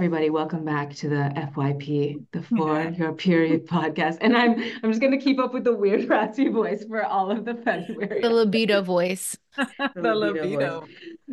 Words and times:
everybody, 0.00 0.30
welcome 0.30 0.64
back 0.64 0.94
to 0.94 1.10
the 1.10 1.30
FYP, 1.36 2.24
the 2.32 2.42
For 2.56 2.88
Your 2.96 3.12
Period 3.12 3.66
podcast. 3.66 4.16
And 4.22 4.34
I'm 4.34 4.54
I'm 4.82 4.90
just 4.90 5.02
gonna 5.02 5.18
keep 5.18 5.38
up 5.38 5.52
with 5.52 5.62
the 5.62 5.76
weird 5.76 6.08
raspy 6.08 6.48
voice 6.48 6.86
for 6.88 7.04
all 7.04 7.30
of 7.30 7.44
the 7.44 7.52
February. 7.52 8.22
The 8.22 8.30
libido 8.30 8.80
voice. 8.80 9.36
the, 9.58 9.90
the 9.94 10.14
libido. 10.14 10.44
libido. 10.44 10.86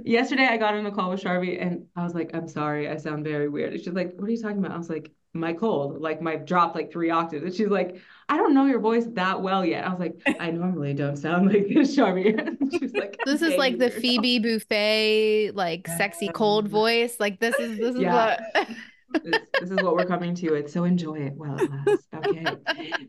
Yesterday 0.03 0.47
I 0.47 0.57
got 0.57 0.73
on 0.73 0.85
a 0.85 0.91
call 0.91 1.11
with 1.11 1.23
Sharvi 1.23 1.65
and 1.65 1.85
I 1.95 2.03
was 2.03 2.13
like, 2.13 2.31
I'm 2.33 2.49
sorry, 2.49 2.89
I 2.89 2.97
sound 2.97 3.23
very 3.23 3.47
weird. 3.47 3.71
And 3.71 3.81
she's 3.81 3.93
like, 3.93 4.13
What 4.17 4.27
are 4.27 4.31
you 4.31 4.41
talking 4.41 4.57
about? 4.57 4.71
I 4.71 4.77
was 4.77 4.89
like, 4.89 5.13
my 5.33 5.53
cold, 5.53 6.01
like 6.01 6.21
my 6.21 6.35
dropped 6.35 6.75
like 6.75 6.91
three 6.91 7.09
octaves. 7.09 7.45
And 7.45 7.53
she's 7.55 7.69
like, 7.69 8.01
I 8.29 8.37
don't 8.37 8.53
know 8.53 8.65
your 8.65 8.79
voice 8.79 9.05
that 9.13 9.41
well 9.41 9.65
yet. 9.65 9.85
I 9.85 9.89
was 9.89 9.99
like, 9.99 10.21
I 10.39 10.51
normally 10.51 10.93
don't 10.93 11.15
sound 11.15 11.47
like 11.51 11.67
this, 11.69 11.95
Sharvie. 11.95 12.57
she's 12.71 12.93
like, 12.93 13.17
This 13.25 13.41
is 13.41 13.55
like 13.55 13.77
the 13.77 13.89
Phoebe 13.89 14.39
Buffay, 14.39 15.55
like 15.55 15.87
sexy 15.87 16.27
cold 16.29 16.67
voice. 16.67 17.19
Like 17.19 17.39
this 17.39 17.55
is 17.55 17.77
this 17.77 17.95
is 17.95 18.01
yeah. 18.01 18.37
what 18.53 18.67
this, 19.23 19.41
this, 19.61 19.71
is 19.71 19.77
what 19.81 19.95
we're 19.95 20.05
coming 20.05 20.35
to 20.35 20.55
it. 20.55 20.69
So 20.69 20.83
enjoy 20.83 21.19
it 21.19 21.33
while 21.35 21.57
it 21.57 21.71
lasts. 21.71 22.07
Okay. 22.15 22.45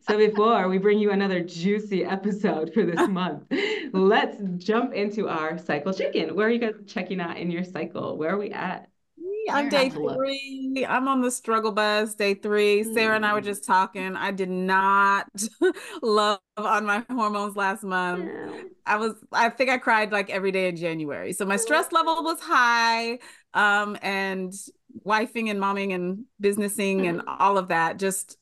so 0.09 0.17
before 0.17 0.69
we 0.69 0.79
bring 0.79 0.99
you 1.01 1.11
another 1.11 1.43
juicy 1.43 2.05
episode 2.05 2.73
for 2.73 2.85
this 2.85 3.09
month, 3.09 3.45
let's 3.93 4.37
jump 4.59 4.95
into 4.95 5.29
our 5.29 5.59
cycle 5.59 5.93
chicken. 5.93 6.37
Where 6.37 6.47
are 6.47 6.51
you 6.51 6.61
guys 6.61 6.75
checking 6.87 7.21
out 7.21 7.39
in 7.39 7.51
your 7.51 7.65
cycle? 7.65 8.17
Where 8.17 8.35
are 8.35 8.39
we 8.39 8.53
at? 8.53 8.89
I'm 9.51 9.69
day 9.69 9.91
three. 9.91 10.87
I'm 10.89 11.09
on 11.09 11.21
the 11.21 11.31
struggle 11.31 11.73
bus, 11.73 12.15
day 12.15 12.35
three. 12.35 12.85
Mm. 12.85 12.95
Sarah 12.95 13.17
and 13.17 13.27
I 13.27 13.33
were 13.33 13.41
mm. 13.41 13.45
just 13.45 13.65
talking. 13.65 14.17
I 14.17 14.31
did 14.31 14.51
not 14.51 15.27
love 16.03 16.41
on 16.57 16.87
my 16.87 17.05
hormones 17.11 17.57
last 17.57 17.83
month. 17.83 18.25
Yeah. 18.27 18.63
I 18.87 18.97
was, 18.97 19.15
I 19.33 19.51
think 19.51 19.71
I 19.71 19.79
cried 19.79 20.13
like 20.13 20.31
every 20.31 20.53
day 20.53 20.69
in 20.69 20.77
January. 20.77 21.33
So 21.33 21.45
my 21.45 21.57
stress 21.57 21.93
level 21.93 22.23
was 22.23 22.41
high. 22.41 23.19
Um, 23.55 23.97
and 24.03 24.53
wifing 25.05 25.51
and 25.51 25.61
momming 25.61 25.95
and 25.95 26.25
businessing 26.41 27.03
mm. 27.03 27.09
and 27.09 27.23
all 27.27 27.59
of 27.59 27.69
that, 27.69 27.99
just 27.99 28.37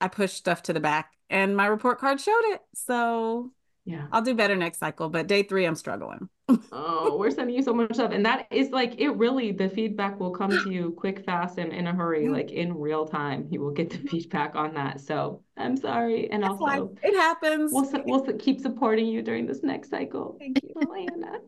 I 0.00 0.08
pushed 0.08 0.36
stuff 0.36 0.62
to 0.64 0.72
the 0.72 0.80
back 0.80 1.12
and 1.30 1.56
my 1.56 1.66
report 1.66 1.98
card 1.98 2.20
showed 2.20 2.42
it. 2.52 2.60
So 2.74 3.52
yeah, 3.84 4.06
I'll 4.12 4.22
do 4.22 4.34
better 4.34 4.56
next 4.56 4.78
cycle. 4.78 5.08
But 5.08 5.26
day 5.26 5.42
three, 5.42 5.64
I'm 5.64 5.74
struggling 5.74 6.28
oh, 6.72 7.16
we're 7.18 7.30
sending 7.30 7.56
you 7.56 7.62
so 7.62 7.72
much 7.72 7.94
stuff. 7.94 8.12
And 8.12 8.24
that 8.26 8.46
is 8.50 8.70
like, 8.70 8.94
it 8.98 9.10
really, 9.10 9.52
the 9.52 9.68
feedback 9.68 10.20
will 10.20 10.30
come 10.30 10.50
to 10.50 10.70
you 10.70 10.94
quick, 10.96 11.24
fast, 11.24 11.58
and 11.58 11.72
in 11.72 11.86
a 11.86 11.94
hurry, 11.94 12.28
like 12.28 12.50
in 12.50 12.76
real 12.76 13.06
time. 13.06 13.46
You 13.50 13.60
will 13.60 13.70
get 13.70 13.90
the 13.90 13.98
feedback 14.08 14.54
on 14.54 14.74
that. 14.74 15.00
So 15.00 15.42
I'm 15.56 15.76
sorry. 15.76 16.30
And 16.30 16.42
That's 16.42 16.54
also, 16.60 16.94
it 17.02 17.14
happens. 17.14 17.72
We'll, 17.72 17.90
we'll 18.04 18.24
keep 18.38 18.60
supporting 18.60 19.06
you 19.06 19.22
during 19.22 19.46
this 19.46 19.62
next 19.62 19.90
cycle. 19.90 20.36
Thank 20.38 20.62
you, 20.62 20.74
Elena. 20.82 21.38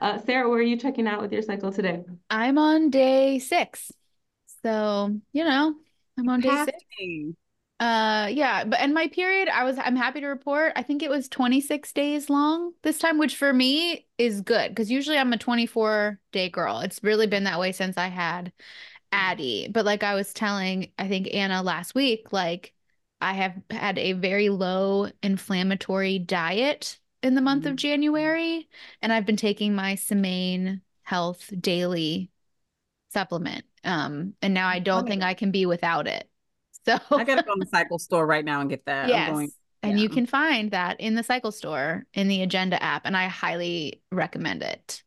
Uh, 0.00 0.18
Sarah, 0.18 0.48
where 0.48 0.58
are 0.58 0.62
you 0.62 0.76
checking 0.76 1.06
out 1.06 1.22
with 1.22 1.32
your 1.32 1.42
cycle 1.42 1.72
today? 1.72 2.04
I'm 2.28 2.58
on 2.58 2.90
day 2.90 3.38
six. 3.38 3.90
So, 4.62 5.18
you 5.32 5.44
know, 5.44 5.74
I'm 6.18 6.28
on 6.28 6.40
day 6.40 6.64
six. 6.64 6.84
Uh 7.78 8.28
yeah, 8.32 8.64
but 8.64 8.80
and 8.80 8.94
my 8.94 9.08
period 9.08 9.48
I 9.48 9.64
was 9.64 9.76
I'm 9.78 9.96
happy 9.96 10.20
to 10.20 10.26
report 10.28 10.72
I 10.76 10.82
think 10.82 11.02
it 11.02 11.10
was 11.10 11.28
26 11.28 11.92
days 11.92 12.30
long 12.30 12.72
this 12.82 12.98
time 12.98 13.18
which 13.18 13.36
for 13.36 13.52
me 13.52 14.06
is 14.16 14.40
good 14.40 14.74
cuz 14.74 14.90
usually 14.90 15.18
I'm 15.18 15.32
a 15.34 15.38
24 15.38 16.18
day 16.32 16.48
girl. 16.48 16.80
It's 16.80 17.02
really 17.02 17.26
been 17.26 17.44
that 17.44 17.60
way 17.60 17.72
since 17.72 17.98
I 17.98 18.06
had 18.08 18.52
Addie. 19.12 19.68
But 19.70 19.84
like 19.84 20.02
I 20.02 20.14
was 20.14 20.32
telling 20.32 20.92
I 20.98 21.08
think 21.08 21.28
Anna 21.34 21.62
last 21.62 21.94
week 21.94 22.32
like 22.32 22.72
I 23.20 23.34
have 23.34 23.60
had 23.70 23.98
a 23.98 24.12
very 24.14 24.48
low 24.48 25.10
inflammatory 25.22 26.18
diet 26.18 26.98
in 27.22 27.34
the 27.34 27.42
month 27.42 27.64
mm-hmm. 27.64 27.72
of 27.72 27.76
January 27.76 28.68
and 29.02 29.12
I've 29.12 29.26
been 29.26 29.36
taking 29.36 29.74
my 29.74 29.96
Semaine 29.96 30.82
Health 31.02 31.52
daily 31.60 32.30
supplement. 33.12 33.66
Um 33.84 34.34
and 34.42 34.54
now 34.54 34.68
I 34.68 34.78
don't 34.80 35.06
think 35.06 35.22
I 35.22 35.34
can 35.34 35.50
be 35.50 35.66
without 35.66 36.06
it. 36.08 36.30
So 36.86 36.98
I 37.10 37.24
gotta 37.24 37.42
go 37.42 37.52
in 37.52 37.58
the 37.58 37.66
cycle 37.70 37.98
store 37.98 38.26
right 38.26 38.44
now 38.44 38.60
and 38.60 38.70
get 38.70 38.84
that. 38.86 39.08
Yes. 39.08 39.30
Going, 39.30 39.50
yeah. 39.82 39.90
And 39.90 40.00
you 40.00 40.08
can 40.08 40.26
find 40.26 40.70
that 40.70 41.00
in 41.00 41.14
the 41.14 41.22
cycle 41.22 41.52
store 41.52 42.06
in 42.14 42.28
the 42.28 42.42
agenda 42.42 42.82
app. 42.82 43.02
And 43.04 43.16
I 43.16 43.26
highly 43.26 44.02
recommend 44.10 44.62
it. 44.62 45.02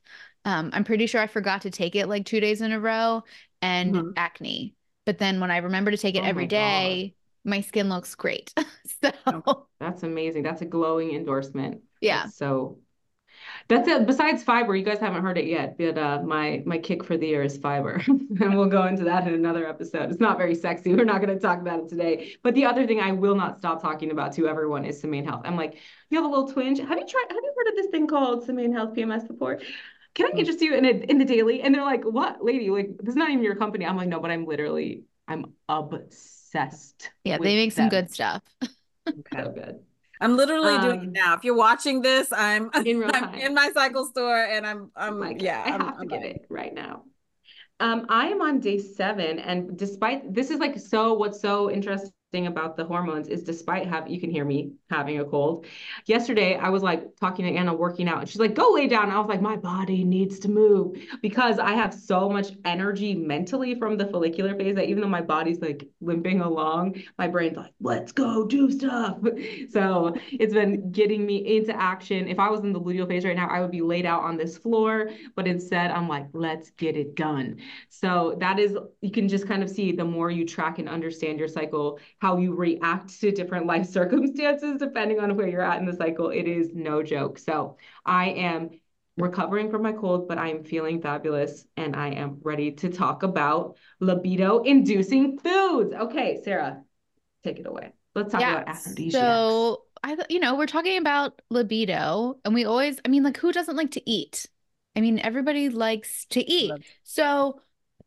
Um, 0.45 0.69
I'm 0.73 0.84
pretty 0.84 1.06
sure 1.06 1.22
I 1.22 1.28
forgot 1.28 1.63
to 1.63 1.72
take 1.72 1.95
it 1.95 2.07
like 2.07 2.25
two 2.25 2.40
days 2.40 2.62
in 2.62 2.72
a 2.72 2.79
row 2.79 3.23
and 3.62 3.94
mm-hmm. 3.94 4.09
acne. 4.16 4.75
But 5.06 5.17
then 5.17 5.40
when 5.40 5.51
I 5.51 5.57
remember 5.57 5.91
to 5.91 5.97
take 5.97 6.16
it 6.16 6.23
oh 6.23 6.28
every 6.28 6.47
day, 6.47 7.13
God. 7.44 7.50
my 7.50 7.62
skin 7.62 7.90
looks 7.90 8.16
great. 8.16 8.53
so 9.03 9.67
that's 9.79 10.03
amazing. 10.03 10.44
That's 10.44 10.61
a 10.61 10.66
glowing 10.66 11.13
endorsement. 11.13 11.81
Yeah. 12.00 12.23
That's 12.23 12.38
so 12.38 12.79
that's 13.69 13.88
it. 13.88 14.07
Besides 14.07 14.44
fiber, 14.44 14.75
you 14.75 14.84
guys 14.84 14.97
haven't 14.97 15.22
heard 15.22 15.38
it 15.38 15.46
yet, 15.46 15.78
but 15.78 15.96
uh, 15.96 16.22
my 16.24 16.63
my 16.66 16.80
kick 16.80 17.03
for 17.03 17.18
the 17.18 17.28
year 17.28 17.44
is 17.44 17.56
fiber, 17.56 18.02
and 18.07 18.57
we'll 18.57 18.66
go 18.66 18.88
into 18.88 19.03
that 19.03 19.28
in 19.28 19.34
another 19.35 19.68
episode. 19.68 20.09
It's 20.09 20.19
not 20.19 20.40
very 20.40 20.56
sexy. 20.56 20.96
We're 20.96 21.06
not 21.06 21.22
going 21.22 21.34
to 21.34 21.40
talk 21.40 21.62
about 21.62 21.81
it 21.81 21.88
today. 21.88 22.34
But 22.41 22.56
the 22.56 22.66
other 22.66 22.88
thing 22.88 23.00
I 23.00 23.12
will 23.12 23.35
not 23.35 23.59
stop 23.59 23.79
talking 23.79 24.09
about 24.09 24.34
to 24.34 24.47
everyone 24.47 24.85
is 24.85 25.00
Semaine 25.00 25.24
Health. 25.24 25.44
I'm 25.46 25.56
like, 25.56 25.78
you 26.09 26.18
have 26.18 26.25
a 26.25 26.28
little 26.28 26.52
twinge. 26.52 26.79
Have 26.79 26.90
you 26.90 27.08
tried? 27.08 27.25
Have 27.29 27.38
you 27.38 27.53
heard 27.56 27.68
of 27.69 27.75
this 27.75 27.88
thing 27.91 28.08
called 28.08 28.44
Semaine 28.44 28.74
Health 28.74 28.96
PMS 28.96 29.28
before? 29.28 29.59
Can 30.16 30.25
I 30.25 30.38
interest 30.38 30.62
you 30.62 30.74
in 30.74 30.85
a, 30.85 30.90
in 30.90 31.19
the 31.19 31.25
daily? 31.25 31.62
And 31.62 31.74
they're 31.74 31.84
like, 31.84 32.03
what, 32.03 32.44
lady? 32.44 32.72
Like, 32.72 32.97
this 32.97 33.09
is 33.09 33.16
not 33.16 33.29
even 33.29 33.44
your 33.44 33.56
company. 33.56 33.85
I'm 33.85 33.96
like, 33.96 34.09
no, 34.09 34.19
but 34.19 34.31
I'm 34.31 34.46
literally, 34.46 35.03
I'm 35.28 35.53
obsessed. 35.69 37.12
Yeah, 37.24 37.38
they 37.38 37.56
make 37.56 37.75
them. 37.75 37.84
some 37.84 37.90
good 37.90 38.12
stuff. 38.12 38.41
So 39.34 39.52
good. 39.52 39.79
I'm 40.19 40.35
literally 40.35 40.74
um, 40.74 40.81
doing 40.81 41.00
it 41.02 41.07
um, 41.07 41.13
now. 41.13 41.34
If 41.35 41.44
you're 41.44 41.56
watching 41.56 42.02
this, 42.02 42.31
I'm 42.31 42.69
in, 42.85 43.03
I'm 43.03 43.34
in 43.35 43.53
my 43.53 43.72
cycle 43.74 44.06
store 44.06 44.44
and 44.44 44.66
I'm 44.66 44.91
I'm 44.96 45.22
oh 45.22 45.30
yeah, 45.30 45.63
I 45.66 45.72
I'm, 45.72 45.81
have 45.81 45.96
to 45.96 46.02
I'm 46.02 46.07
get 46.07 46.24
it 46.24 46.46
right 46.50 46.74
now. 46.74 47.03
Um, 47.80 48.06
I 48.09 48.28
am 48.28 48.41
on 48.41 48.59
day 48.59 48.78
seven, 48.78 49.40
and 49.40 49.78
despite 49.78 50.34
this 50.34 50.52
is 50.52 50.59
like 50.59 50.78
so 50.78 51.13
what's 51.13 51.40
so 51.40 51.72
interesting 51.72 52.12
thing 52.31 52.47
about 52.47 52.78
the 52.78 52.85
hormones 52.85 53.28
is 53.28 53.44
despite 53.44 53.88
having 53.88 54.12
you 54.13 54.19
can 54.19 54.29
hear 54.29 54.45
me 54.45 54.73
having 54.90 55.19
a 55.19 55.25
cold. 55.25 55.66
Yesterday 56.06 56.56
i 56.56 56.69
was 56.69 56.84
like 56.84 57.16
talking 57.19 57.45
to 57.45 57.51
anna 57.51 57.73
working 57.73 58.07
out 58.07 58.19
and 58.19 58.29
she's 58.29 58.40
like 58.40 58.53
go 58.53 58.72
lay 58.72 58.88
down. 58.88 59.09
I 59.09 59.19
was 59.19 59.28
like 59.28 59.41
my 59.41 59.56
body 59.56 60.03
needs 60.03 60.40
to 60.40 60.50
move. 60.50 60.97
Because 61.22 61.59
i 61.59 61.73
have 61.73 61.94
so 61.94 62.29
much 62.29 62.51
energy 62.66 63.16
mentally 63.16 63.75
from 63.75 63.97
the 63.97 64.06
follicular 64.07 64.56
phase 64.56 64.75
that 64.75 64.85
even 64.85 65.01
though 65.01 65.09
my 65.09 65.22
body's 65.22 65.59
like 65.59 65.88
limping 66.01 66.41
along 66.41 67.01
my 67.17 67.28
brain's 67.28 67.57
like 67.57 67.73
let's 67.81 68.12
go 68.12 68.46
do 68.46 68.72
stuff. 68.72 69.17
So 69.69 70.16
it's 70.31 70.53
been 70.53 70.91
getting 70.91 71.25
me 71.25 71.57
into 71.57 71.75
action. 71.79 72.28
If 72.28 72.40
i 72.40 72.50
was 72.50 72.61
in 72.61 72.73
the 72.73 72.79
luteal 72.79 73.07
phase 73.07 73.25
right 73.25 73.35
now 73.35 73.47
i 73.47 73.59
would 73.59 73.72
be 73.72 73.81
laid 73.81 74.06
out 74.06 74.23
on 74.23 74.38
this 74.38 74.57
floor 74.57 75.09
but 75.35 75.47
instead 75.47 75.91
i'm 75.91 76.07
like 76.07 76.28
let's 76.34 76.69
get 76.72 76.96
it 76.96 77.16
done. 77.16 77.57
So 77.90 78.35
that 78.40 78.59
is 78.59 78.78
you 79.01 79.11
can 79.11 79.28
just 79.28 79.47
kind 79.47 79.63
of 79.63 79.69
see 79.69 79.91
the 79.91 80.06
more 80.06 80.29
you 80.29 80.46
track 80.46 80.79
and 80.79 80.88
understand 80.88 81.40
your 81.40 81.47
cycle 81.47 82.00
how 82.19 82.38
you 82.38 82.53
react 82.53 83.19
to 83.22 83.31
different 83.31 83.66
life 83.66 83.85
circumstances 83.90 84.78
depending 84.80 85.19
on 85.19 85.35
where 85.35 85.47
you're 85.47 85.62
at 85.62 85.80
in 85.80 85.85
the 85.85 85.96
cycle. 85.96 86.30
It 86.30 86.47
is 86.47 86.69
no 86.74 87.02
joke. 87.02 87.40
So 87.40 87.78
I 88.06 88.30
am 88.30 88.69
recovering 89.18 89.69
from 89.69 89.81
my 89.81 89.91
cold, 89.91 90.28
but 90.28 90.38
I 90.38 90.50
am 90.50 90.63
feeling 90.63 91.02
fabulous 91.02 91.66
and 91.75 91.96
I 91.96 92.09
am 92.09 92.40
ready 92.41 92.72
to 92.72 92.90
talk 92.90 93.24
about 93.24 93.78
libido 94.00 94.59
inducing 94.59 95.38
foods. 95.40 95.94
Okay, 95.94 96.41
Sarah, 96.44 96.81
take 97.44 97.59
it 97.59 97.68
away. 97.68 97.94
Let's 98.16 98.31
talk 98.31 98.41
yeah, 98.41 98.62
about 98.62 98.68
aphrodisiacs. 98.69 99.13
So 99.13 99.84
I, 100.03 100.18
you 100.29 100.40
know, 100.40 100.56
we're 100.56 100.66
talking 100.66 100.97
about 100.97 101.41
libido, 101.50 102.40
and 102.46 102.53
we 102.53 102.66
always, 102.66 103.00
I 103.06 103.09
mean, 103.09 103.24
like, 103.24 103.38
who 103.38 103.52
doesn't 103.52 103.75
like 103.75 103.91
to 103.91 104.09
eat? 104.09 104.47
I 104.96 105.02
mean, 105.02 105.19
everybody 105.19 105.69
likes 105.69 106.25
to 106.31 106.41
eat. 106.41 106.72
So 107.03 107.62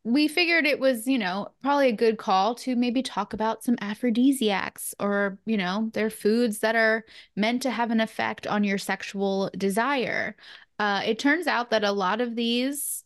we 0.04 0.26
figured 0.26 0.66
it 0.66 0.80
was, 0.80 1.06
you 1.06 1.18
know, 1.18 1.48
probably 1.62 1.88
a 1.88 1.92
good 1.92 2.18
call 2.18 2.54
to 2.56 2.74
maybe 2.74 3.02
talk 3.02 3.32
about 3.32 3.62
some 3.62 3.76
aphrodisiacs 3.80 4.94
or, 4.98 5.38
you 5.46 5.56
know, 5.56 5.90
they're 5.92 6.10
foods 6.10 6.58
that 6.58 6.74
are 6.74 7.04
meant 7.36 7.62
to 7.62 7.70
have 7.70 7.90
an 7.92 8.00
effect 8.00 8.46
on 8.46 8.64
your 8.64 8.78
sexual 8.78 9.50
desire. 9.56 10.36
Uh, 10.80 11.02
it 11.06 11.20
turns 11.20 11.46
out 11.46 11.70
that 11.70 11.84
a 11.84 11.92
lot 11.92 12.20
of 12.20 12.34
these 12.34 13.04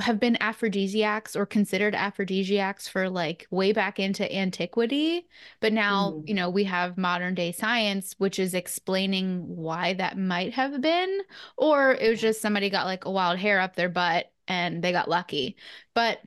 have 0.00 0.18
been 0.18 0.36
aphrodisiacs 0.40 1.36
or 1.36 1.46
considered 1.46 1.94
aphrodisiacs 1.94 2.88
for 2.88 3.08
like 3.08 3.46
way 3.50 3.72
back 3.72 4.00
into 4.00 4.30
antiquity 4.34 5.24
but 5.60 5.72
now 5.72 6.10
mm. 6.10 6.28
you 6.28 6.34
know 6.34 6.50
we 6.50 6.64
have 6.64 6.98
modern 6.98 7.32
day 7.32 7.52
science 7.52 8.16
which 8.18 8.40
is 8.40 8.54
explaining 8.54 9.44
why 9.46 9.94
that 9.94 10.18
might 10.18 10.52
have 10.52 10.80
been 10.80 11.20
or 11.56 11.92
it 11.92 12.10
was 12.10 12.20
just 12.20 12.42
somebody 12.42 12.68
got 12.70 12.86
like 12.86 13.04
a 13.04 13.10
wild 13.10 13.38
hair 13.38 13.60
up 13.60 13.76
their 13.76 13.88
butt 13.88 14.32
and 14.48 14.82
they 14.82 14.92
got 14.92 15.08
lucky. 15.08 15.56
But, 15.94 16.20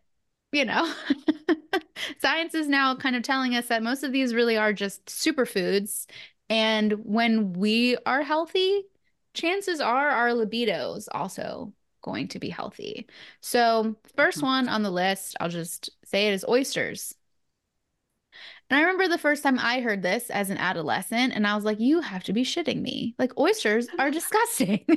you 0.52 0.66
know, 0.66 0.92
science 2.20 2.54
is 2.56 2.68
now 2.68 2.96
kind 2.96 3.16
of 3.16 3.24
telling 3.24 3.56
us 3.56 3.68
that 3.68 3.84
most 3.84 4.04
of 4.04 4.12
these 4.12 4.34
really 4.34 4.58
are 4.58 4.74
just 4.74 5.06
superfoods. 5.08 6.06
And 6.50 6.94
when 7.04 7.54
we 7.54 7.98
are 8.06 8.22
healthy, 8.22 8.84
chances 9.34 9.80
are 9.80 10.10
our 10.10 10.30
libidos 10.30 11.08
also 11.12 11.74
going 12.08 12.30
to 12.30 12.40
be 12.40 12.50
healthy. 12.50 13.08
So, 13.42 13.96
first 14.16 14.38
mm-hmm. 14.38 14.48
one 14.48 14.70
on 14.70 14.84
the 14.84 14.92
list, 14.92 15.36
I'll 15.40 15.50
just 15.50 15.90
say 16.06 16.28
it 16.28 16.34
is 16.34 16.46
oysters. 16.48 17.14
And 18.70 18.78
I 18.78 18.82
remember 18.82 19.08
the 19.08 19.18
first 19.18 19.44
time 19.44 19.60
I 19.60 19.82
heard 19.82 20.02
this 20.02 20.30
as 20.30 20.50
an 20.50 20.58
adolescent, 20.58 21.34
and 21.34 21.46
I 21.46 21.56
was 21.56 21.66
like, 21.66 21.80
you 21.80 22.02
have 22.02 22.24
to 22.26 22.34
be 22.34 22.44
shitting 22.44 22.82
me. 22.82 23.16
Like, 23.20 23.38
oysters 23.38 23.88
are 24.00 24.12
disgusting. 24.20 24.86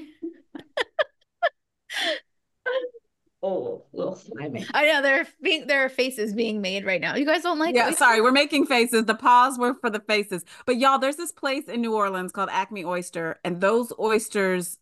Oh, 3.42 3.84
little 3.94 4.16
slimy. 4.16 4.66
I 4.74 4.84
know 4.84 5.00
there 5.00 5.22
are 5.22 5.26
being 5.40 5.66
there 5.66 5.82
are 5.82 5.88
faces 5.88 6.34
being 6.34 6.60
made 6.60 6.84
right 6.84 7.00
now. 7.00 7.14
You 7.14 7.24
guys 7.24 7.42
don't 7.42 7.58
like? 7.58 7.74
Yeah, 7.74 7.86
oysters? 7.86 7.98
sorry, 7.98 8.20
we're 8.20 8.32
making 8.32 8.66
faces. 8.66 9.06
The 9.06 9.14
pause 9.14 9.58
were 9.58 9.74
for 9.80 9.88
the 9.88 10.00
faces. 10.00 10.44
But 10.66 10.76
y'all, 10.76 10.98
there's 10.98 11.16
this 11.16 11.32
place 11.32 11.66
in 11.66 11.80
New 11.80 11.94
Orleans 11.94 12.32
called 12.32 12.50
Acme 12.52 12.84
Oyster, 12.84 13.40
and 13.42 13.58
those 13.58 13.94
oysters, 13.98 14.76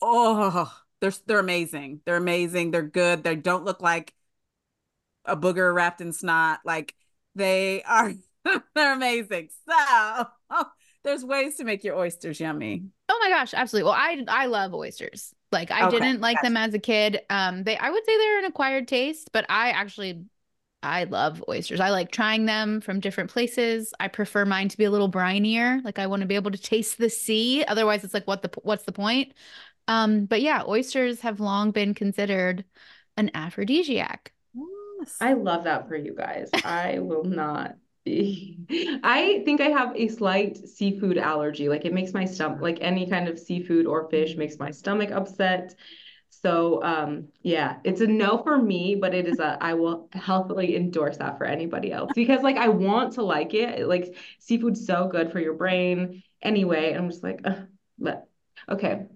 oh, 0.00 0.72
they're 1.02 1.12
they're 1.26 1.40
amazing. 1.40 2.00
They're 2.06 2.16
amazing. 2.16 2.70
They're 2.70 2.82
good. 2.82 3.24
They 3.24 3.34
don't 3.34 3.64
look 3.64 3.82
like 3.82 4.14
a 5.24 5.36
booger 5.36 5.74
wrapped 5.74 6.00
in 6.00 6.12
snot. 6.12 6.60
Like 6.64 6.94
they 7.34 7.82
are. 7.82 8.12
they're 8.74 8.94
amazing. 8.94 9.50
So 9.68 10.26
there's 11.04 11.24
ways 11.24 11.56
to 11.56 11.64
make 11.64 11.82
your 11.82 11.96
oysters 11.96 12.38
yummy. 12.38 12.84
Oh 13.08 13.18
my 13.20 13.28
gosh, 13.28 13.52
absolutely. 13.52 13.90
Well, 13.90 13.98
I 13.98 14.24
I 14.28 14.46
love 14.46 14.74
oysters. 14.74 15.34
Like 15.50 15.72
I 15.72 15.88
okay, 15.88 15.98
didn't 15.98 16.20
like 16.20 16.36
gotcha. 16.36 16.46
them 16.46 16.56
as 16.56 16.72
a 16.72 16.78
kid. 16.78 17.20
Um, 17.28 17.64
they 17.64 17.76
I 17.76 17.90
would 17.90 18.06
say 18.06 18.16
they're 18.16 18.38
an 18.38 18.44
acquired 18.44 18.86
taste, 18.86 19.30
but 19.32 19.44
I 19.48 19.70
actually 19.70 20.24
I 20.84 21.04
love 21.04 21.44
oysters. 21.48 21.80
I 21.80 21.90
like 21.90 22.10
trying 22.10 22.46
them 22.46 22.80
from 22.80 23.00
different 23.00 23.30
places. 23.30 23.92
I 24.00 24.08
prefer 24.08 24.44
mine 24.44 24.68
to 24.68 24.76
be 24.76 24.84
a 24.84 24.90
little 24.90 25.10
brinier. 25.10 25.84
Like 25.84 25.98
I 25.98 26.06
want 26.06 26.22
to 26.22 26.26
be 26.26 26.34
able 26.34 26.50
to 26.52 26.58
taste 26.58 26.98
the 26.98 27.10
sea. 27.10 27.64
Otherwise, 27.64 28.04
it's 28.04 28.14
like 28.14 28.26
what 28.26 28.42
the 28.42 28.50
what's 28.62 28.84
the 28.84 28.92
point? 28.92 29.32
Um, 29.88 30.26
but 30.26 30.42
yeah, 30.42 30.62
oysters 30.66 31.20
have 31.20 31.40
long 31.40 31.70
been 31.70 31.94
considered 31.94 32.64
an 33.16 33.30
aphrodisiac. 33.34 34.32
I 35.20 35.34
love 35.34 35.64
that 35.64 35.88
for 35.88 35.96
you 35.96 36.14
guys. 36.14 36.50
I 36.64 36.98
will 36.98 37.24
not 37.24 37.76
be. 38.04 38.58
I 39.04 39.42
think 39.44 39.60
I 39.60 39.68
have 39.68 39.94
a 39.96 40.08
slight 40.08 40.56
seafood 40.56 41.18
allergy. 41.18 41.68
Like 41.68 41.84
it 41.84 41.92
makes 41.92 42.12
my 42.12 42.24
stomach, 42.24 42.60
like 42.60 42.78
any 42.80 43.08
kind 43.08 43.28
of 43.28 43.38
seafood 43.38 43.86
or 43.86 44.08
fish 44.10 44.36
makes 44.36 44.58
my 44.58 44.70
stomach 44.70 45.10
upset. 45.10 45.74
So 46.30 46.82
um 46.82 47.28
yeah, 47.42 47.76
it's 47.84 48.00
a 48.00 48.06
no 48.06 48.38
for 48.42 48.60
me, 48.60 48.96
but 48.96 49.14
it 49.14 49.28
is 49.28 49.38
a 49.38 49.58
I 49.60 49.74
will 49.74 50.08
healthily 50.12 50.74
endorse 50.76 51.18
that 51.18 51.38
for 51.38 51.44
anybody 51.44 51.92
else 51.92 52.12
because 52.14 52.42
like 52.42 52.56
I 52.56 52.68
want 52.68 53.14
to 53.14 53.22
like 53.22 53.54
it. 53.54 53.86
Like 53.86 54.16
seafood's 54.40 54.84
so 54.86 55.06
good 55.08 55.30
for 55.30 55.38
your 55.40 55.54
brain 55.54 56.22
anyway. 56.40 56.92
I'm 56.94 57.10
just 57.10 57.22
like, 57.22 57.44
but 57.98 58.26
okay. 58.68 59.06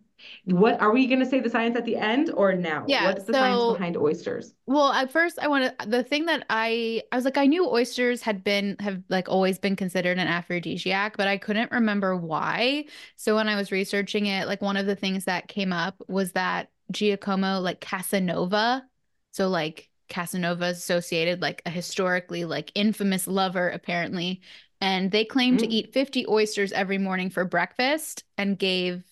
What 0.45 0.81
are 0.81 0.93
we 0.93 1.07
going 1.07 1.21
to 1.21 1.27
say 1.27 1.41
the 1.41 1.51
science 1.51 1.77
at 1.77 1.85
the 1.85 1.97
end 1.97 2.31
or 2.31 2.55
now? 2.55 2.85
Yeah. 2.87 3.07
What's 3.07 3.25
the 3.25 3.33
so, 3.33 3.39
science 3.39 3.79
behind 3.79 3.97
oysters? 3.97 4.55
Well, 4.67 4.93
at 4.93 5.11
first 5.11 5.39
I 5.41 5.49
want 5.49 5.79
to 5.79 5.89
the 5.89 6.03
thing 6.03 6.27
that 6.27 6.47
I 6.51 7.03
I 7.13 7.17
was 7.17 7.25
like 7.25 7.37
I 7.37 7.47
knew 7.47 7.69
oysters 7.69 8.23
had 8.23 8.45
been 8.45 8.77
have 8.81 9.03
like 9.09 9.29
always 9.29 9.59
been 9.59 9.77
considered 9.77 10.19
an 10.19 10.29
aphrodisiac, 10.29 11.17
but 11.17 11.29
I 11.29 11.39
couldn't 11.39 11.73
remember 11.73 12.17
why. 12.17 12.87
So 13.17 13.37
when 13.37 13.49
I 13.49 13.57
was 13.57 13.73
researching 13.73 14.27
it, 14.27 14.47
like 14.47 14.63
one 14.63 14.77
of 14.77 14.87
the 14.87 14.97
things 14.97 15.25
that 15.25 15.49
came 15.49 15.73
up 15.73 15.97
was 16.09 16.33
that 16.33 16.71
Giacomo 16.91 17.61
like 17.61 17.81
Casanova, 17.81 18.85
so 19.33 19.49
like 19.49 19.91
Casanova 20.09 20.67
associated 20.67 21.43
like 21.43 21.63
a 21.67 21.71
historically 21.71 22.45
like 22.45 22.71
infamous 22.75 23.27
lover 23.27 23.69
apparently, 23.69 24.41
and 24.81 25.11
they 25.11 25.25
claimed 25.25 25.59
mm. 25.59 25.63
to 25.63 25.69
eat 25.69 25.93
50 25.93 26.27
oysters 26.29 26.73
every 26.73 26.99
morning 26.99 27.31
for 27.31 27.45
breakfast 27.45 28.25
and 28.39 28.59
gave 28.59 29.03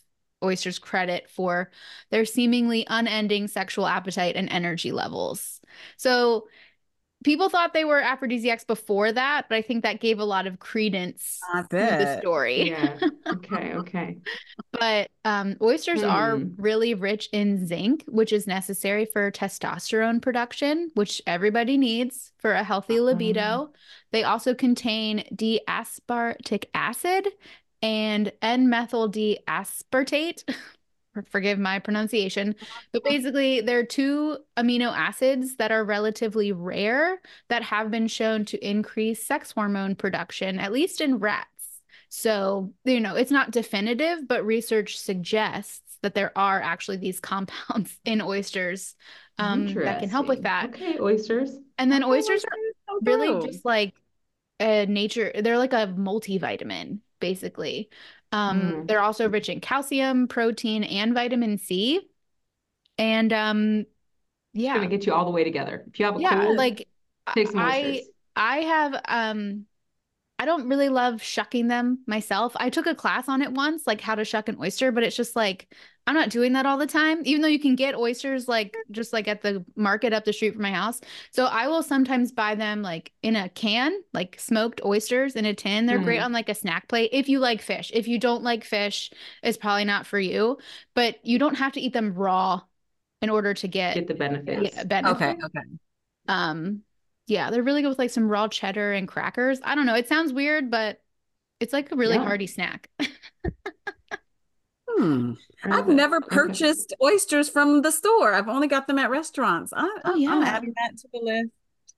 oysters 0.45 0.79
credit 0.79 1.29
for 1.29 1.71
their 2.11 2.25
seemingly 2.25 2.87
unending 2.89 3.49
sexual 3.49 3.87
appetite 3.87 4.37
and 4.37 4.49
energy 4.51 4.93
levels. 4.93 5.61
So 5.97 6.47
people 7.25 7.49
thought 7.49 7.73
they 7.73 7.85
were 7.85 7.99
aphrodisiacs 7.99 8.65
before 8.65 9.11
that, 9.11 9.47
but 9.49 9.57
I 9.57 9.63
think 9.63 9.83
that 9.83 9.99
gave 9.99 10.21
a 10.21 10.25
lot 10.25 10.47
of 10.47 10.61
credence 10.61 11.41
to 11.55 11.67
the 11.71 12.19
story. 12.21 12.71
Yeah. 12.71 12.99
Okay. 13.27 13.73
Okay. 13.75 14.19
but 14.71 15.11
um, 15.25 15.57
oysters 15.61 16.03
hmm. 16.03 16.09
are 16.09 16.37
really 16.57 16.95
rich 16.95 17.29
in 17.33 17.67
zinc, 17.67 18.05
which 18.07 18.33
is 18.33 18.47
necessary 18.47 19.07
for 19.07 19.31
testosterone 19.31 20.21
production, 20.21 20.91
which 20.95 21.23
everybody 21.27 21.79
needs 21.79 22.33
for 22.39 22.53
a 22.53 22.63
healthy 22.63 23.01
libido. 23.01 23.41
Uh-huh. 23.41 23.67
They 24.13 24.25
also 24.25 24.55
contain 24.55 25.25
D-aspartic 25.35 26.67
acid 26.75 27.29
and 27.85 28.33
N-methyl 28.41 29.09
D-aspartate. 29.09 30.43
Forgive 31.31 31.61
my 31.61 31.79
pronunciation, 31.79 32.57
but 32.93 33.05
basically, 33.05 33.61
there 33.61 33.79
are 33.79 33.85
two 33.85 34.39
amino 34.57 34.93
acids 34.93 35.55
that 35.57 35.71
are 35.71 35.85
relatively 35.85 36.51
rare 36.51 37.21
that 37.49 37.63
have 37.63 37.89
been 37.89 38.09
shown 38.09 38.45
to 38.47 38.69
increase 38.69 39.25
sex 39.25 39.53
hormone 39.53 39.95
production, 39.95 40.59
at 40.59 40.73
least 40.73 41.01
in 41.01 41.19
rats. 41.19 41.49
So, 42.09 42.73
you 42.85 42.99
know, 42.99 43.15
it's 43.15 43.31
not 43.31 43.53
definitive, 43.53 44.27
but 44.27 44.45
research 44.45 44.99
suggests 44.99 45.99
that 46.03 46.17
there 46.17 46.37
are 46.37 46.61
actually 46.61 46.97
these 46.97 47.21
compounds 47.21 47.97
in 48.05 48.21
oysters 48.21 48.97
um, 49.39 49.73
that 49.75 50.01
can 50.01 50.11
help 50.11 50.27
with 50.27 50.43
that. 50.43 50.71
Okay, 50.71 50.99
oysters. 50.99 51.57
And 51.79 51.93
then 51.93 52.03
oysters 52.03 52.45
are 52.45 52.99
really 53.03 53.47
just 53.47 53.65
like 53.65 53.95
a 54.59 54.87
nature, 54.87 55.31
they're 55.43 55.59
like 55.59 55.73
a 55.73 55.87
multivitamin 55.97 56.99
basically. 57.25 57.89
Um, 58.33 58.61
mm. 58.61 58.87
They're 58.87 59.01
also 59.01 59.31
rich 59.31 59.49
in 59.49 59.61
calcium, 59.61 60.29
protein, 60.29 60.85
and 60.85 61.15
vitamin 61.15 61.57
C. 61.57 62.01
And 62.99 63.33
um, 63.33 63.87
yeah, 64.53 64.73
it's 64.73 64.79
gonna 64.79 64.89
get 64.89 65.07
you 65.07 65.15
all 65.15 65.25
the 65.25 65.31
way 65.31 65.43
together. 65.43 65.85
If 65.89 65.99
you 65.99 66.05
have 66.05 66.17
a 66.17 66.21
yeah, 66.21 66.45
cold, 66.45 66.59
like 66.59 66.87
I, 67.27 68.03
I 68.37 68.57
have 68.59 69.01
um, 69.09 69.65
I 70.45 70.47
don't 70.47 70.69
really 70.69 70.91
love 70.91 71.23
shucking 71.23 71.69
them 71.69 72.01
myself. 72.07 72.53
I 72.57 72.69
took 72.69 72.87
a 72.87 72.95
class 72.95 73.31
on 73.31 73.41
it 73.41 73.53
once, 73.53 73.87
like 73.87 74.03
how 74.03 74.15
to 74.15 74.27
shuck 74.27 74.51
an 74.51 74.59
oyster, 74.61 74.93
but 74.93 75.03
it's 75.03 75.17
just 75.17 75.35
like 75.35 75.75
I'm 76.07 76.15
not 76.15 76.29
doing 76.29 76.53
that 76.53 76.67
all 76.67 76.77
the 76.77 76.87
time, 76.87 77.23
even 77.25 77.41
though 77.41 77.49
you 77.49 77.59
can 77.59 77.77
get 77.77 77.95
oysters 77.95 78.47
like 78.47 78.77
just 78.91 79.15
like 79.15 79.27
at 79.27 79.41
the 79.41 79.65
market 79.75 80.13
up 80.13 80.27
the 80.27 80.35
street 80.35 80.53
from 80.53 80.61
my 80.61 80.71
house. 80.71 81.01
So 81.31 81.47
I 81.47 81.67
will 81.69 81.83
sometimes 81.83 82.31
buy 82.31 82.57
them 82.57 82.83
like 82.83 83.11
in 83.23 83.37
a 83.37 83.49
can, 83.49 83.99
like 84.13 84.39
smoked 84.39 84.83
oysters 84.85 85.35
in 85.35 85.47
a 85.47 85.55
tin. 85.55 85.87
They're 85.87 85.99
mm. 85.99 86.05
great 86.05 86.21
on 86.21 86.35
like 86.35 86.51
a 86.51 86.55
snack 86.55 86.89
plate 86.89 87.09
if 87.15 87.31
you 87.31 87.39
like 87.39 87.63
fish. 87.63 87.91
If 87.95 88.07
you 88.07 88.19
don't 88.19 88.43
like 88.43 88.65
fish, 88.65 89.11
it's 89.43 89.57
probably 89.57 89.87
not 89.87 90.07
for 90.07 90.21
you, 90.21 90.59
but 90.95 91.25
you 91.25 91.39
don't 91.39 91.55
have 91.55 91.73
to 91.73 91.81
eat 91.81 91.95
them 91.95 92.13
raw 92.13 92.61
in 93.23 93.31
order 93.31 93.55
to 93.55 93.67
get, 93.67 93.95
get 93.95 94.09
the 94.09 94.15
benefits. 94.15 94.77
Yeah, 94.77 94.85
benefit. 94.85 95.17
Okay. 95.17 95.31
Okay. 95.43 95.69
Um, 96.29 96.83
yeah, 97.27 97.51
they're 97.51 97.63
really 97.63 97.83
good 97.83 97.89
with 97.89 97.99
like 97.99 98.11
some 98.11 98.29
raw 98.29 98.49
cheddar 98.49 98.93
and 98.93 99.09
crackers. 99.09 99.61
I 99.65 99.75
don't 99.75 99.87
know. 99.87 99.95
It 99.95 100.09
sounds 100.09 100.33
weird, 100.33 100.71
but 100.71 101.01
it's 101.61 101.73
like 101.73 101.91
a 101.93 101.97
really 101.97 102.17
yeah. 102.17 102.25
hearty 102.25 102.47
snack. 102.47 102.91
Hmm. 104.97 105.33
I've 105.65 105.89
never 105.89 106.21
purchased 106.21 106.95
okay. 107.01 107.15
oysters 107.15 107.49
from 107.49 107.83
the 107.83 107.91
store. 107.91 108.33
I've 108.33 108.49
only 108.49 108.69
got 108.69 108.87
them 108.87 108.99
at 108.99 109.11
restaurants. 109.11 109.73
I, 109.75 109.99
oh, 110.05 110.15
yeah. 110.15 110.31
I'm 110.31 110.43
adding 110.43 110.73
that 110.77 110.99
to 110.99 111.09
the 111.13 111.21
list. 111.21 111.51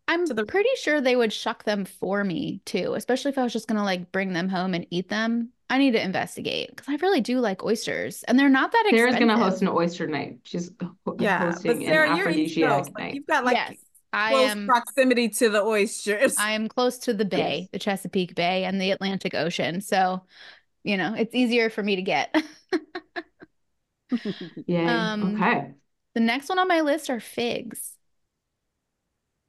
I'm 0.08 0.26
to 0.26 0.34
the... 0.34 0.46
pretty 0.46 0.70
sure 0.76 1.00
they 1.00 1.16
would 1.16 1.32
shuck 1.32 1.64
them 1.64 1.84
for 1.84 2.22
me 2.24 2.60
too, 2.64 2.94
especially 2.94 3.32
if 3.32 3.38
I 3.38 3.42
was 3.42 3.52
just 3.52 3.68
gonna 3.68 3.84
like 3.84 4.12
bring 4.12 4.32
them 4.32 4.48
home 4.48 4.72
and 4.72 4.86
eat 4.90 5.08
them. 5.08 5.50
I 5.68 5.78
need 5.78 5.92
to 5.92 6.02
investigate 6.02 6.70
because 6.70 6.88
I 6.88 6.96
really 7.04 7.20
do 7.20 7.40
like 7.40 7.64
oysters, 7.64 8.22
and 8.22 8.38
they're 8.38 8.48
not 8.48 8.70
that 8.70 8.84
expensive. 8.86 9.14
Sarah's 9.14 9.18
gonna 9.18 9.36
host 9.36 9.62
an 9.62 9.68
oyster 9.68 10.06
night. 10.06 10.38
She's 10.44 10.70
yeah, 11.18 11.50
hosting 11.50 11.78
but 11.78 11.86
Sarah, 11.86 12.12
an 12.12 12.18
aphrodisiac 12.20 12.96
night. 12.96 13.14
You've 13.14 13.26
got 13.26 13.44
like 13.44 13.56
yes, 13.56 13.74
I 14.12 14.32
am 14.32 14.66
proximity 14.66 15.28
to 15.30 15.48
the 15.48 15.62
oysters. 15.62 16.36
I 16.38 16.52
am 16.52 16.68
close 16.68 16.98
to 17.00 17.14
the 17.14 17.24
bay, 17.26 17.60
yes. 17.60 17.68
the 17.72 17.78
Chesapeake 17.78 18.34
Bay, 18.34 18.64
and 18.64 18.80
the 18.80 18.90
Atlantic 18.90 19.34
Ocean, 19.34 19.80
so 19.80 20.22
you 20.84 20.96
know 20.96 21.14
it's 21.14 21.34
easier 21.34 21.70
for 21.70 21.82
me 21.82 21.96
to 21.96 22.02
get. 22.02 22.34
yeah. 24.66 25.12
Um, 25.12 25.34
okay. 25.34 25.72
The 26.14 26.20
next 26.20 26.48
one 26.48 26.58
on 26.58 26.68
my 26.68 26.80
list 26.80 27.10
are 27.10 27.20
figs. 27.20 27.92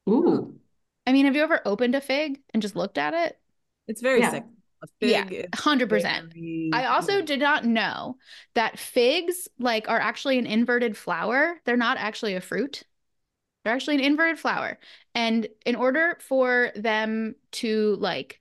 Ooh. 0.09 0.59
I 1.05 1.13
mean, 1.13 1.25
have 1.25 1.35
you 1.35 1.43
ever 1.43 1.61
opened 1.65 1.95
a 1.95 2.01
fig 2.01 2.41
and 2.53 2.61
just 2.61 2.75
looked 2.75 2.97
at 2.97 3.13
it? 3.13 3.39
It's 3.87 4.01
very 4.01 4.19
yeah. 4.19 4.31
sick. 4.31 4.45
yeah, 4.99 5.45
hundred 5.55 5.89
percent. 5.89 6.33
I 6.73 6.85
also 6.85 7.21
did 7.21 7.39
not 7.39 7.65
know 7.65 8.17
that 8.53 8.77
figs 8.77 9.47
like 9.57 9.89
are 9.89 9.99
actually 9.99 10.37
an 10.39 10.45
inverted 10.45 10.97
flower. 10.97 11.55
They're 11.65 11.77
not 11.77 11.97
actually 11.97 12.35
a 12.35 12.41
fruit. 12.41 12.83
They're 13.67 13.75
actually 13.75 13.95
an 13.95 14.01
inverted 14.01 14.39
flower. 14.39 14.79
And 15.13 15.45
in 15.65 15.75
order 15.75 16.17
for 16.21 16.71
them 16.73 17.35
to 17.51 17.97
like 17.99 18.39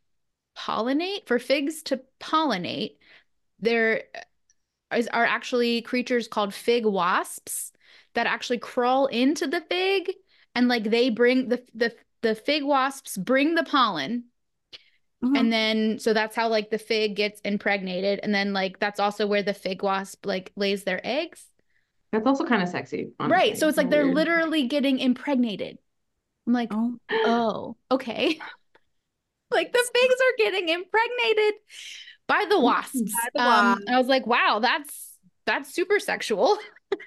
pollinate, 0.57 1.27
for 1.27 1.41
figs 1.41 1.83
to 1.83 2.01
pollinate, 2.21 2.99
there 3.59 4.05
is, 4.95 5.09
are 5.09 5.25
actually 5.25 5.83
creatures 5.83 6.29
called 6.29 6.55
fig 6.55 6.87
wasps 6.87 7.73
that 8.15 8.29
actually 8.29 8.59
crawl 8.59 9.07
into 9.07 9.49
the 9.49 9.63
fig 9.63 10.13
and 10.55 10.69
like 10.69 10.85
they 10.85 11.11
bring 11.11 11.49
the 11.49 11.61
the 11.75 11.93
the 12.23 12.37
fig 12.37 12.63
wasps 12.63 13.17
bring 13.17 13.57
the 13.57 13.65
pollen 13.65 14.27
mm-hmm. 15.25 15.35
and 15.35 15.53
then 15.53 15.99
so 15.99 16.13
that's 16.13 16.37
how 16.37 16.47
like 16.49 16.71
the 16.71 16.79
fig 16.79 17.17
gets 17.17 17.41
impregnated 17.41 18.21
and 18.23 18.33
then 18.33 18.53
like 18.53 18.79
that's 18.79 19.01
also 19.01 19.27
where 19.27 19.43
the 19.43 19.53
fig 19.53 19.83
wasp 19.83 20.25
like 20.25 20.53
lays 20.55 20.85
their 20.85 21.01
eggs 21.03 21.47
that's 22.17 22.27
also 22.27 22.45
kind 22.45 22.63
of 22.63 22.69
sexy 22.69 23.11
honestly. 23.21 23.37
right 23.37 23.59
so 23.59 23.69
it's 23.69 23.77
like 23.77 23.91
they're 23.91 24.13
literally 24.13 24.67
getting 24.67 24.99
impregnated 24.99 25.79
i'm 26.47 26.53
like 26.53 26.69
oh, 26.73 26.97
oh 27.11 27.77
okay 27.91 28.39
like 29.51 29.73
the 29.73 29.91
figs 29.95 30.15
are 30.15 30.37
getting 30.39 30.69
impregnated 30.69 31.55
by 32.27 32.45
the 32.49 32.61
wasps. 32.61 33.13
By 33.13 33.29
the 33.35 33.43
um, 33.43 33.79
I 33.89 33.99
was 33.99 34.09
like, 34.09 34.27
wow, 34.27 34.59
that's 34.61 35.13
that's 35.45 35.73
super 35.73 35.99
sexual. 35.99 36.59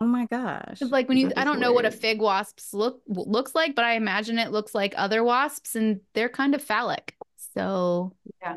Oh 0.00 0.06
my 0.06 0.26
gosh. 0.26 0.80
It's 0.80 0.92
like 0.92 1.08
when 1.08 1.18
you 1.18 1.32
I 1.36 1.42
don't 1.42 1.58
know 1.58 1.72
what 1.72 1.84
a 1.84 1.90
fig 1.90 2.20
wasps 2.20 2.72
look 2.72 3.02
looks 3.08 3.52
like, 3.52 3.74
but 3.74 3.84
I 3.84 3.94
imagine 3.94 4.38
it 4.38 4.52
looks 4.52 4.72
like 4.72 4.94
other 4.96 5.24
wasps 5.24 5.74
and 5.74 6.00
they're 6.14 6.28
kind 6.28 6.54
of 6.54 6.62
phallic. 6.62 7.16
So 7.56 8.14
yeah. 8.40 8.56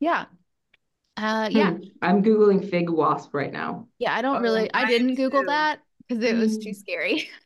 Yeah. 0.00 0.26
Uh 1.16 1.48
yeah. 1.50 1.72
Hmm. 1.72 1.82
I'm 2.02 2.22
googling 2.22 2.68
fig 2.68 2.90
wasp 2.90 3.32
right 3.34 3.52
now. 3.52 3.88
Yeah, 3.98 4.14
I 4.14 4.22
don't 4.22 4.36
oh, 4.36 4.40
really 4.40 4.72
I, 4.74 4.82
I 4.82 4.84
didn't 4.86 5.14
Google 5.14 5.42
too. 5.42 5.46
that 5.46 5.80
because 6.06 6.22
it 6.22 6.36
was 6.36 6.58
too 6.58 6.70
hmm. 6.70 6.74
scary. 6.74 7.30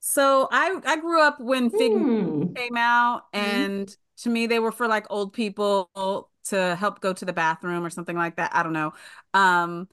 So 0.00 0.48
I 0.50 0.80
I 0.84 0.96
grew 0.96 1.22
up 1.22 1.40
when 1.40 1.70
fig 1.70 1.92
mm. 1.92 2.56
came 2.56 2.76
out 2.76 3.26
hmm. 3.34 3.38
and 3.38 3.86
mm. 3.86 3.96
to 4.22 4.30
me 4.30 4.46
they 4.46 4.58
were 4.58 4.72
for 4.72 4.88
like 4.88 5.06
old 5.10 5.34
people 5.34 5.90
to 6.44 6.74
help 6.76 7.00
go 7.00 7.12
to 7.12 7.24
the 7.24 7.34
bathroom 7.34 7.84
or 7.84 7.90
something 7.90 8.16
like 8.16 8.36
that. 8.36 8.50
I 8.54 8.62
don't 8.62 8.72
know. 8.72 8.94
Um 9.34 9.88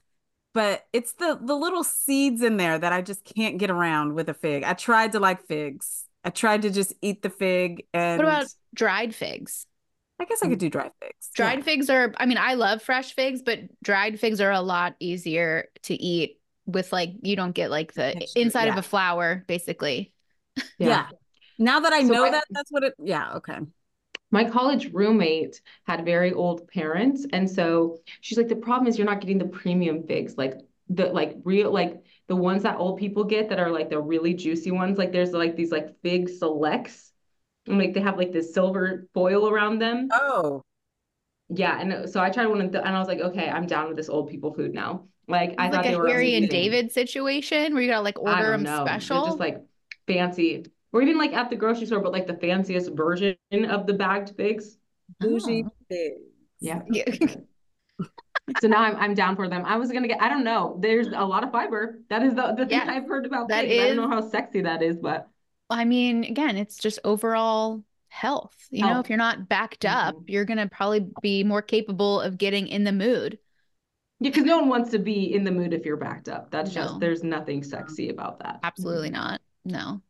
but 0.54 0.86
it's 0.92 1.12
the 1.12 1.38
the 1.40 1.54
little 1.54 1.84
seeds 1.84 2.42
in 2.42 2.56
there 2.56 2.78
that 2.78 2.92
I 2.92 3.02
just 3.02 3.22
can't 3.24 3.58
get 3.58 3.70
around 3.70 4.14
with 4.14 4.28
a 4.30 4.34
fig. 4.34 4.64
I 4.64 4.72
tried 4.72 5.12
to 5.12 5.20
like 5.20 5.46
figs. 5.46 6.06
I 6.24 6.30
tried 6.30 6.62
to 6.62 6.70
just 6.70 6.94
eat 7.02 7.22
the 7.22 7.30
fig 7.30 7.84
and 7.92 8.18
What 8.18 8.26
about 8.26 8.46
dried 8.74 9.14
figs? 9.14 9.66
I 10.20 10.24
guess 10.24 10.42
I 10.42 10.48
could 10.48 10.58
mm. 10.58 10.62
do 10.62 10.70
dried 10.70 10.92
figs. 11.00 11.30
Dried 11.34 11.58
yeah. 11.58 11.64
figs 11.64 11.90
are 11.90 12.12
I 12.16 12.26
mean, 12.26 12.38
I 12.38 12.54
love 12.54 12.82
fresh 12.82 13.14
figs, 13.14 13.42
but 13.42 13.60
dried 13.82 14.18
figs 14.18 14.40
are 14.40 14.50
a 14.50 14.60
lot 14.60 14.96
easier 15.00 15.68
to 15.84 15.94
eat 15.94 16.40
with 16.66 16.92
like 16.92 17.10
you 17.22 17.36
don't 17.36 17.54
get 17.54 17.70
like 17.70 17.94
the 17.94 18.26
inside 18.36 18.64
yeah. 18.64 18.72
of 18.72 18.78
a 18.78 18.82
flower 18.82 19.44
basically. 19.46 20.12
Yeah. 20.76 20.88
yeah. 20.88 21.08
Now 21.60 21.80
that 21.80 21.92
I 21.92 22.02
so 22.02 22.12
know 22.12 22.24
I, 22.24 22.30
that 22.32 22.44
that's 22.50 22.72
what 22.72 22.82
it 22.82 22.94
yeah, 22.98 23.34
okay 23.34 23.58
my 24.30 24.44
college 24.44 24.92
roommate 24.92 25.60
had 25.86 26.04
very 26.04 26.32
old 26.32 26.68
parents 26.68 27.26
and 27.32 27.48
so 27.48 27.98
she's 28.20 28.38
like 28.38 28.48
the 28.48 28.56
problem 28.56 28.86
is 28.86 28.98
you're 28.98 29.06
not 29.06 29.20
getting 29.20 29.38
the 29.38 29.46
premium 29.46 30.02
figs 30.06 30.36
like 30.36 30.54
the 30.90 31.06
like 31.06 31.36
real 31.44 31.70
like 31.70 32.02
the 32.26 32.36
ones 32.36 32.62
that 32.62 32.76
old 32.76 32.98
people 32.98 33.24
get 33.24 33.48
that 33.48 33.58
are 33.58 33.70
like 33.70 33.90
the 33.90 34.00
really 34.00 34.34
juicy 34.34 34.70
ones 34.70 34.98
like 34.98 35.12
there's 35.12 35.32
like 35.32 35.56
these 35.56 35.70
like 35.72 36.00
fig 36.02 36.28
selects 36.28 37.12
and 37.68 37.78
like 37.78 37.94
they 37.94 38.00
have 38.00 38.16
like 38.16 38.32
this 38.32 38.52
silver 38.52 39.06
foil 39.14 39.48
around 39.48 39.78
them 39.78 40.08
oh 40.12 40.62
yeah 41.48 41.80
and 41.80 41.92
uh, 41.92 42.06
so 42.06 42.20
i 42.20 42.30
tried 42.30 42.46
one 42.46 42.60
of 42.60 42.72
the, 42.72 42.84
and 42.84 42.94
i 42.94 42.98
was 42.98 43.08
like 43.08 43.20
okay 43.20 43.48
i'm 43.48 43.66
down 43.66 43.88
with 43.88 43.96
this 43.96 44.08
old 44.08 44.28
people 44.28 44.52
food 44.52 44.74
now 44.74 45.04
like 45.28 45.54
i 45.58 45.68
thought 45.68 45.84
like 45.84 45.86
they 45.86 45.94
a 45.94 45.98
were 45.98 46.08
harry 46.08 46.36
amazing. 46.36 46.42
and 46.44 46.50
david 46.50 46.92
situation 46.92 47.72
where 47.72 47.82
you 47.82 47.88
gotta 47.88 48.02
like 48.02 48.18
order 48.18 48.50
them 48.50 48.62
know. 48.62 48.84
special 48.84 49.22
They're 49.22 49.28
just 49.28 49.40
like 49.40 49.62
fancy 50.06 50.66
or 50.92 51.02
even 51.02 51.18
like 51.18 51.32
at 51.32 51.50
the 51.50 51.56
grocery 51.56 51.86
store, 51.86 52.00
but 52.00 52.12
like 52.12 52.26
the 52.26 52.34
fanciest 52.34 52.92
version 52.92 53.36
of 53.68 53.86
the 53.86 53.94
bagged 53.94 54.34
figs. 54.36 54.78
Bougie 55.20 55.64
oh. 55.66 55.72
figs. 55.88 56.20
Yeah. 56.60 56.82
so 58.60 58.68
now 58.68 58.82
I'm, 58.82 58.96
I'm 58.96 59.14
down 59.14 59.36
for 59.36 59.48
them. 59.48 59.64
I 59.64 59.76
was 59.76 59.92
gonna 59.92 60.08
get 60.08 60.20
I 60.22 60.28
don't 60.28 60.44
know. 60.44 60.78
There's 60.80 61.08
a 61.08 61.24
lot 61.24 61.44
of 61.44 61.52
fiber. 61.52 62.00
That 62.08 62.22
is 62.22 62.34
the, 62.34 62.54
the 62.56 62.66
thing 62.66 62.80
I've 62.80 63.06
heard 63.06 63.26
about 63.26 63.48
that 63.48 63.66
is, 63.66 63.80
I 63.80 63.86
don't 63.88 63.96
know 63.96 64.08
how 64.08 64.28
sexy 64.28 64.62
that 64.62 64.82
is, 64.82 64.96
but 64.96 65.28
I 65.70 65.84
mean, 65.84 66.24
again, 66.24 66.56
it's 66.56 66.76
just 66.76 66.98
overall 67.04 67.82
health. 68.08 68.54
You 68.70 68.84
health. 68.84 68.94
know, 68.94 69.00
if 69.00 69.08
you're 69.08 69.18
not 69.18 69.48
backed 69.48 69.84
up, 69.84 70.14
mm-hmm. 70.14 70.24
you're 70.28 70.44
gonna 70.44 70.68
probably 70.68 71.06
be 71.22 71.44
more 71.44 71.62
capable 71.62 72.20
of 72.20 72.38
getting 72.38 72.68
in 72.68 72.84
the 72.84 72.92
mood. 72.92 73.38
Yeah, 74.20 74.30
because 74.30 74.44
no 74.44 74.58
one 74.58 74.68
wants 74.68 74.90
to 74.90 74.98
be 74.98 75.32
in 75.32 75.44
the 75.44 75.52
mood 75.52 75.72
if 75.72 75.84
you're 75.84 75.96
backed 75.96 76.28
up. 76.28 76.50
That's 76.50 76.74
no. 76.74 76.82
just 76.82 77.00
there's 77.00 77.22
nothing 77.22 77.62
sexy 77.62 78.08
about 78.08 78.40
that. 78.40 78.60
Absolutely 78.62 79.10
mm-hmm. 79.10 79.22
not. 79.22 79.40
No. 79.64 80.00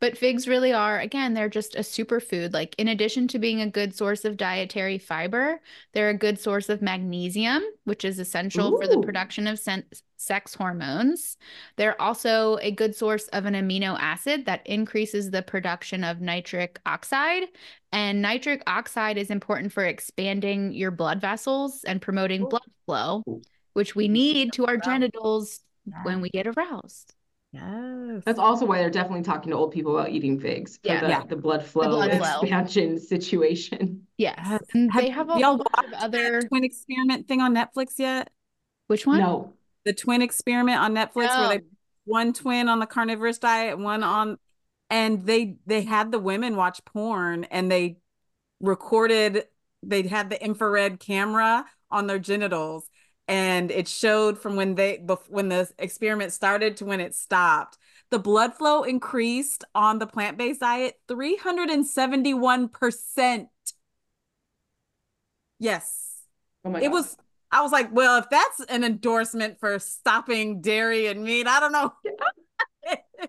But 0.00 0.16
figs 0.16 0.48
really 0.48 0.72
are, 0.72 0.98
again, 0.98 1.34
they're 1.34 1.48
just 1.48 1.74
a 1.74 1.80
superfood. 1.80 2.52
Like, 2.52 2.74
in 2.78 2.88
addition 2.88 3.28
to 3.28 3.38
being 3.38 3.60
a 3.60 3.70
good 3.70 3.94
source 3.94 4.24
of 4.24 4.36
dietary 4.36 4.98
fiber, 4.98 5.60
they're 5.92 6.10
a 6.10 6.14
good 6.14 6.38
source 6.38 6.68
of 6.68 6.82
magnesium, 6.82 7.62
which 7.84 8.04
is 8.04 8.18
essential 8.18 8.74
Ooh. 8.74 8.78
for 8.78 8.86
the 8.86 9.00
production 9.00 9.46
of 9.46 9.58
sen- 9.58 9.84
sex 10.16 10.54
hormones. 10.54 11.36
They're 11.76 12.00
also 12.00 12.58
a 12.62 12.70
good 12.70 12.94
source 12.94 13.28
of 13.28 13.46
an 13.46 13.54
amino 13.54 13.96
acid 13.98 14.46
that 14.46 14.66
increases 14.66 15.30
the 15.30 15.42
production 15.42 16.04
of 16.04 16.20
nitric 16.20 16.80
oxide. 16.86 17.44
And 17.92 18.22
nitric 18.22 18.62
oxide 18.66 19.18
is 19.18 19.30
important 19.30 19.72
for 19.72 19.84
expanding 19.84 20.72
your 20.72 20.90
blood 20.90 21.20
vessels 21.20 21.84
and 21.84 22.00
promoting 22.00 22.42
Ooh. 22.42 22.48
blood 22.48 22.70
flow, 22.86 23.22
which 23.74 23.94
we 23.94 24.08
need 24.08 24.52
to 24.54 24.66
our 24.66 24.76
genitals 24.76 25.60
when 26.02 26.20
we 26.20 26.30
get 26.30 26.46
aroused. 26.46 27.14
Yes. 27.54 28.22
That's 28.24 28.38
also 28.38 28.66
why 28.66 28.78
they're 28.78 28.90
definitely 28.90 29.22
talking 29.22 29.50
to 29.50 29.56
old 29.56 29.72
people 29.72 29.96
about 29.96 30.10
eating 30.10 30.40
figs 30.40 30.78
for 30.82 30.88
yeah. 30.88 31.00
the, 31.00 31.08
yeah. 31.08 31.22
the 31.24 31.36
blood 31.36 31.64
flow 31.64 31.84
the 31.84 31.88
blood 31.90 32.10
expansion 32.10 32.98
flow. 32.98 33.06
situation. 33.08 34.06
Yes. 34.18 34.60
And 34.72 34.92
have, 34.92 35.02
they 35.02 35.10
have 35.10 35.30
a 35.30 35.38
y'all 35.38 35.58
watched 35.58 35.94
other 35.98 36.42
twin 36.42 36.64
experiment 36.64 37.28
thing 37.28 37.40
on 37.40 37.54
Netflix 37.54 37.98
yet? 37.98 38.30
Which 38.88 39.06
one? 39.06 39.20
No. 39.20 39.52
The 39.84 39.92
twin 39.92 40.20
experiment 40.20 40.80
on 40.80 40.94
Netflix 40.94 41.28
no. 41.28 41.40
where 41.40 41.58
they 41.58 41.64
oh. 41.64 41.68
one 42.06 42.32
twin 42.32 42.68
on 42.68 42.80
the 42.80 42.86
carnivorous 42.86 43.38
diet, 43.38 43.78
one 43.78 44.02
on 44.02 44.36
and 44.90 45.24
they 45.24 45.56
they 45.66 45.82
had 45.82 46.10
the 46.10 46.18
women 46.18 46.56
watch 46.56 46.84
porn 46.84 47.44
and 47.44 47.70
they 47.70 47.98
recorded 48.60 49.44
they 49.82 50.02
had 50.02 50.28
the 50.30 50.42
infrared 50.42 50.98
camera 50.98 51.64
on 51.90 52.06
their 52.06 52.18
genitals 52.18 52.88
and 53.26 53.70
it 53.70 53.88
showed 53.88 54.38
from 54.38 54.56
when 54.56 54.74
they 54.74 55.02
when 55.28 55.48
the 55.48 55.70
experiment 55.78 56.32
started 56.32 56.76
to 56.78 56.84
when 56.84 57.00
it 57.00 57.14
stopped. 57.14 57.78
The 58.10 58.18
blood 58.18 58.54
flow 58.54 58.82
increased 58.82 59.64
on 59.74 59.98
the 59.98 60.06
plant-based 60.06 60.60
diet 60.60 61.00
371% 61.08 63.48
yes. 65.58 66.20
Oh 66.64 66.70
my 66.70 66.80
it 66.80 66.90
was 66.90 67.16
i 67.50 67.62
was 67.62 67.72
like 67.72 67.88
well 67.92 68.18
if 68.18 68.28
that's 68.30 68.60
an 68.68 68.84
endorsement 68.84 69.58
for 69.60 69.78
stopping 69.78 70.60
dairy 70.60 71.06
and 71.06 71.24
meat 71.24 71.46
i 71.46 71.60
don't 71.60 71.72
know. 71.72 71.94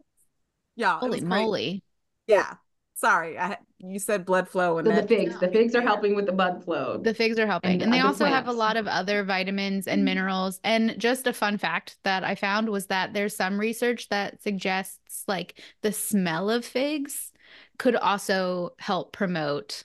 Yeah 0.77 0.99
holy 0.99 1.21
moly. 1.21 1.83
Yeah 2.27 2.55
sorry 3.05 3.37
I, 3.37 3.57
you 3.77 3.99
said 3.99 4.25
blood 4.25 4.49
flow 4.49 4.79
and 4.79 4.87
so 4.87 4.95
the 4.95 5.07
figs 5.07 5.39
the 5.39 5.47
figs 5.47 5.75
are 5.75 5.81
helping 5.81 6.15
with 6.15 6.25
the 6.25 6.31
blood 6.31 6.63
flow 6.63 6.97
the 6.97 7.13
figs 7.13 7.37
are 7.37 7.45
helping. 7.45 7.73
and, 7.73 7.83
and 7.83 7.93
they 7.93 7.99
also 7.99 8.25
plants. 8.25 8.35
have 8.35 8.47
a 8.47 8.57
lot 8.57 8.77
of 8.77 8.87
other 8.87 9.23
vitamins 9.23 9.87
and 9.87 9.99
mm-hmm. 9.99 10.05
minerals. 10.05 10.59
And 10.63 10.95
just 10.97 11.27
a 11.27 11.33
fun 11.33 11.59
fact 11.59 11.97
that 12.03 12.23
i 12.23 12.33
found 12.33 12.69
was 12.69 12.87
that 12.87 13.13
there's 13.13 13.35
some 13.35 13.59
research 13.59 14.09
that 14.09 14.41
suggests 14.41 15.23
like 15.27 15.61
the 15.83 15.91
smell 15.91 16.49
of 16.49 16.65
figs 16.65 17.31
could 17.77 17.95
also 17.95 18.73
help 18.79 19.13
promote 19.13 19.83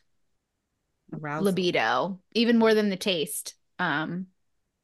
Arousal. 1.12 1.44
libido 1.44 2.20
even 2.32 2.58
more 2.58 2.72
than 2.72 2.88
the 2.88 2.96
taste. 2.96 3.54
Um 3.78 4.28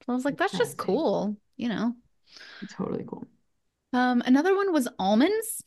so 0.05 0.13
i 0.13 0.15
was 0.15 0.27
like 0.27 0.37
that's 0.37 0.59
just 0.59 0.77
cool 0.77 1.37
you 1.57 1.71
know? 1.71 1.95
Totally 2.71 3.05
cool. 3.07 3.27
Um 3.95 4.23
another 4.27 4.55
one 4.55 4.75
was 4.75 4.89
almonds 4.99 5.63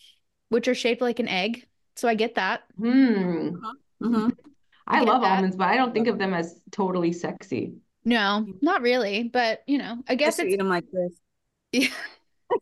which 0.49 0.67
are 0.67 0.75
shaped 0.75 1.01
like 1.01 1.19
an 1.19 1.27
egg 1.27 1.65
so 2.00 2.08
I 2.08 2.15
get 2.15 2.36
that. 2.36 2.63
Hmm. 2.77 3.50
Uh-huh. 3.56 3.74
Mm-hmm. 4.01 4.29
I, 4.88 5.00
I 5.00 5.01
love 5.01 5.22
that. 5.22 5.36
almonds, 5.36 5.56
but 5.56 5.68
I 5.68 5.75
don't 5.75 5.94
think 5.94 6.08
of 6.08 6.18
them 6.18 6.34
as 6.34 6.60
totally 6.72 7.12
sexy. 7.12 7.74
No, 8.06 8.48
not 8.62 8.82
really. 8.82 9.24
But 9.24 9.63
you 9.68 9.77
know, 9.77 9.98
I 10.08 10.15
guess 10.15 10.39
I 10.39 10.46
eat 10.46 10.58
them 10.58 10.70
like 10.70 10.86
this. 10.91 11.13
Yeah. 11.72 11.89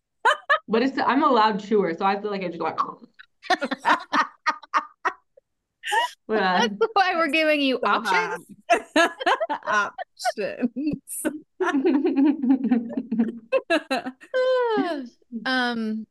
but 0.67 0.81
it's 0.81 0.97
I'm 0.97 1.23
a 1.23 1.27
loud 1.27 1.63
chewer, 1.63 1.93
so 1.97 2.05
I 2.05 2.19
feel 2.19 2.31
like 2.31 2.43
I 2.43 2.47
just 2.47 2.59
go 2.59 2.65
like. 2.65 2.79
That's 6.27 6.75
why 6.93 7.15
we're 7.15 7.29
giving 7.29 7.61
you 7.61 7.79
options. 7.81 8.45
options. 9.65 11.23
um 15.45 16.05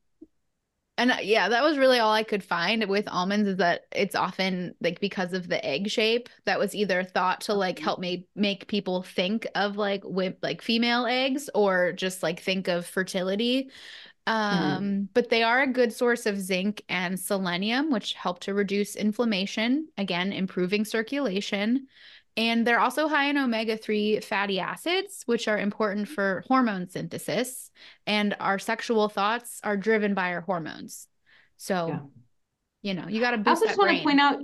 and 0.98 1.10
uh, 1.10 1.16
yeah, 1.22 1.48
that 1.48 1.62
was 1.62 1.76
really 1.76 1.98
all 1.98 2.12
I 2.12 2.22
could 2.22 2.42
find 2.42 2.88
with 2.88 3.06
almonds 3.08 3.48
is 3.48 3.56
that 3.58 3.82
it's 3.92 4.14
often 4.14 4.74
like 4.80 4.98
because 4.98 5.34
of 5.34 5.48
the 5.48 5.64
egg 5.64 5.90
shape 5.90 6.28
that 6.46 6.58
was 6.58 6.74
either 6.74 7.04
thought 7.04 7.42
to 7.42 7.54
like 7.54 7.78
help 7.78 8.00
me 8.00 8.26
make 8.34 8.66
people 8.66 9.02
think 9.02 9.46
of 9.54 9.76
like 9.76 10.02
with 10.04 10.36
like 10.42 10.62
female 10.62 11.04
eggs 11.04 11.50
or 11.54 11.92
just 11.92 12.22
like 12.22 12.40
think 12.40 12.68
of 12.68 12.86
fertility. 12.86 13.70
Mm-hmm. 14.26 14.62
Um, 14.64 14.82
mm. 14.82 15.08
but 15.14 15.28
they 15.28 15.42
are 15.42 15.62
a 15.62 15.72
good 15.72 15.92
source 15.92 16.26
of 16.26 16.40
zinc 16.40 16.82
and 16.88 17.20
selenium, 17.20 17.92
which 17.92 18.14
help 18.14 18.40
to 18.40 18.54
reduce 18.54 18.96
inflammation, 18.96 19.86
again, 19.98 20.32
improving 20.32 20.84
circulation. 20.84 21.86
And 22.37 22.66
they're 22.66 22.81
also 22.81 23.09
high 23.09 23.26
in 23.26 23.38
omega 23.38 23.76
3 23.76 24.21
fatty 24.21 24.61
acids, 24.61 25.23
which 25.25 25.49
are 25.49 25.59
important 25.59 26.09
for 26.09 26.45
hormone 26.49 26.88
synthesis. 26.88 27.71
And 28.07 28.37
our 28.40 28.59
sexual 28.59 29.09
thoughts 29.09 29.61
are 29.64 29.76
driven 29.76 30.12
by 30.14 30.33
our 30.33 30.43
hormones. 30.43 31.09
So, 31.57 31.88
yeah. 31.88 31.99
you 32.83 32.95
know, 32.95 33.09
you 33.09 33.21
got 33.21 33.31
to 33.31 33.43
I 33.47 33.50
also 33.50 33.66
just 33.66 33.78
want 33.78 33.97
to 33.97 34.02
point 34.02 34.21
out 34.21 34.40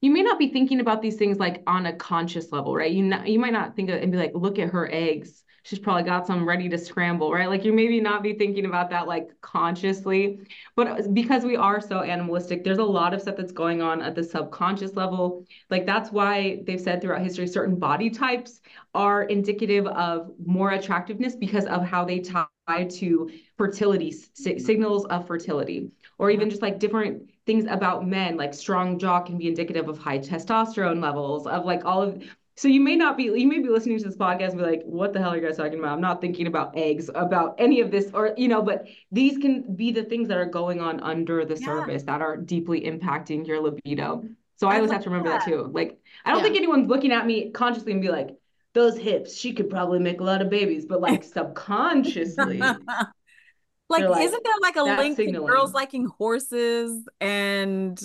you 0.00 0.10
may 0.10 0.22
not 0.22 0.38
be 0.38 0.48
thinking 0.52 0.80
about 0.80 1.00
these 1.00 1.16
things 1.16 1.38
like 1.38 1.62
on 1.66 1.86
a 1.86 1.92
conscious 1.94 2.52
level, 2.52 2.74
right? 2.76 2.92
You, 2.92 3.02
not, 3.02 3.26
you 3.26 3.38
might 3.38 3.54
not 3.54 3.74
think 3.74 3.88
of 3.88 4.02
and 4.02 4.12
be 4.12 4.18
like, 4.18 4.32
look 4.34 4.58
at 4.58 4.68
her 4.68 4.88
eggs 4.92 5.42
she's 5.64 5.78
probably 5.78 6.02
got 6.02 6.26
some 6.26 6.46
ready 6.46 6.68
to 6.68 6.78
scramble, 6.78 7.32
right? 7.32 7.48
Like 7.48 7.64
you 7.64 7.72
maybe 7.72 8.00
not 8.00 8.22
be 8.22 8.34
thinking 8.34 8.66
about 8.66 8.90
that 8.90 9.08
like 9.08 9.30
consciously, 9.40 10.40
but 10.76 10.86
uh, 10.86 11.02
because 11.12 11.44
we 11.44 11.56
are 11.56 11.80
so 11.80 12.02
animalistic, 12.02 12.62
there's 12.62 12.78
a 12.78 12.84
lot 12.84 13.14
of 13.14 13.22
stuff 13.22 13.36
that's 13.36 13.50
going 13.50 13.80
on 13.80 14.02
at 14.02 14.14
the 14.14 14.22
subconscious 14.22 14.94
level. 14.94 15.46
Like 15.70 15.86
that's 15.86 16.12
why 16.12 16.62
they've 16.66 16.80
said 16.80 17.00
throughout 17.00 17.22
history, 17.22 17.46
certain 17.46 17.76
body 17.76 18.10
types 18.10 18.60
are 18.94 19.24
indicative 19.24 19.86
of 19.86 20.32
more 20.44 20.72
attractiveness 20.72 21.34
because 21.34 21.64
of 21.64 21.82
how 21.82 22.04
they 22.04 22.20
tie 22.20 22.46
to 22.66 23.30
fertility 23.56 24.10
mm-hmm. 24.10 24.58
signals 24.58 25.06
of 25.06 25.26
fertility 25.26 25.90
or 26.18 26.30
even 26.30 26.48
just 26.48 26.62
like 26.62 26.78
different 26.78 27.30
things 27.46 27.66
about 27.68 28.06
men 28.06 28.38
like 28.38 28.54
strong 28.54 28.98
jaw 28.98 29.20
can 29.20 29.36
be 29.36 29.48
indicative 29.48 29.88
of 29.88 29.98
high 29.98 30.18
testosterone 30.18 31.02
levels 31.02 31.46
of 31.46 31.66
like 31.66 31.84
all 31.84 32.00
of 32.00 32.22
so 32.56 32.68
you 32.68 32.80
may 32.80 32.94
not 32.96 33.16
be 33.16 33.24
you 33.24 33.48
may 33.48 33.58
be 33.58 33.68
listening 33.68 33.98
to 33.98 34.04
this 34.04 34.16
podcast 34.16 34.50
and 34.50 34.58
be 34.58 34.64
like 34.64 34.82
what 34.84 35.12
the 35.12 35.18
hell 35.18 35.32
are 35.32 35.36
you 35.36 35.42
guys 35.42 35.56
talking 35.56 35.78
about 35.78 35.92
i'm 35.92 36.00
not 36.00 36.20
thinking 36.20 36.46
about 36.46 36.76
eggs 36.76 37.10
about 37.14 37.54
any 37.58 37.80
of 37.80 37.90
this 37.90 38.10
or 38.14 38.34
you 38.36 38.48
know 38.48 38.62
but 38.62 38.86
these 39.10 39.38
can 39.38 39.74
be 39.74 39.90
the 39.90 40.04
things 40.04 40.28
that 40.28 40.38
are 40.38 40.46
going 40.46 40.80
on 40.80 41.00
under 41.00 41.44
the 41.44 41.58
yeah. 41.58 41.66
surface 41.66 42.02
that 42.04 42.20
are 42.20 42.36
deeply 42.36 42.82
impacting 42.82 43.46
your 43.46 43.60
libido 43.60 44.16
mm-hmm. 44.16 44.32
so 44.56 44.68
i, 44.68 44.74
I 44.74 44.76
always 44.76 44.92
have 44.92 45.02
to 45.02 45.10
remember 45.10 45.30
that. 45.30 45.44
that. 45.44 45.50
too 45.50 45.70
like 45.72 45.98
i 46.24 46.30
don't 46.30 46.38
yeah. 46.38 46.44
think 46.44 46.56
anyone's 46.56 46.88
looking 46.88 47.12
at 47.12 47.26
me 47.26 47.50
consciously 47.50 47.92
and 47.92 48.02
be 48.02 48.08
like 48.08 48.36
those 48.72 48.96
hips 48.96 49.36
she 49.36 49.52
could 49.52 49.70
probably 49.70 49.98
make 49.98 50.20
a 50.20 50.24
lot 50.24 50.42
of 50.42 50.50
babies 50.50 50.86
but 50.86 51.00
like 51.00 51.22
subconsciously 51.24 52.58
like, 53.88 54.08
like, 54.08 54.22
isn't 54.24 54.44
there 54.44 54.54
like 54.62 54.76
a 54.76 54.82
link 54.82 55.16
signaling. 55.16 55.46
to 55.46 55.52
girls 55.52 55.72
liking 55.72 56.06
horses 56.18 57.08
and 57.20 58.00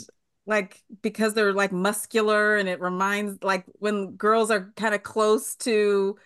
like 0.50 0.82
because 1.04 1.36
they're 1.36 1.54
like 1.54 1.72
muscular 1.72 2.58
and 2.58 2.68
it 2.68 2.82
reminds 2.82 3.42
like 3.44 3.66
when 3.78 4.16
girls 4.16 4.50
are 4.50 4.74
kind 4.76 4.96
of 4.96 5.04
close 5.04 5.56
to 5.56 6.18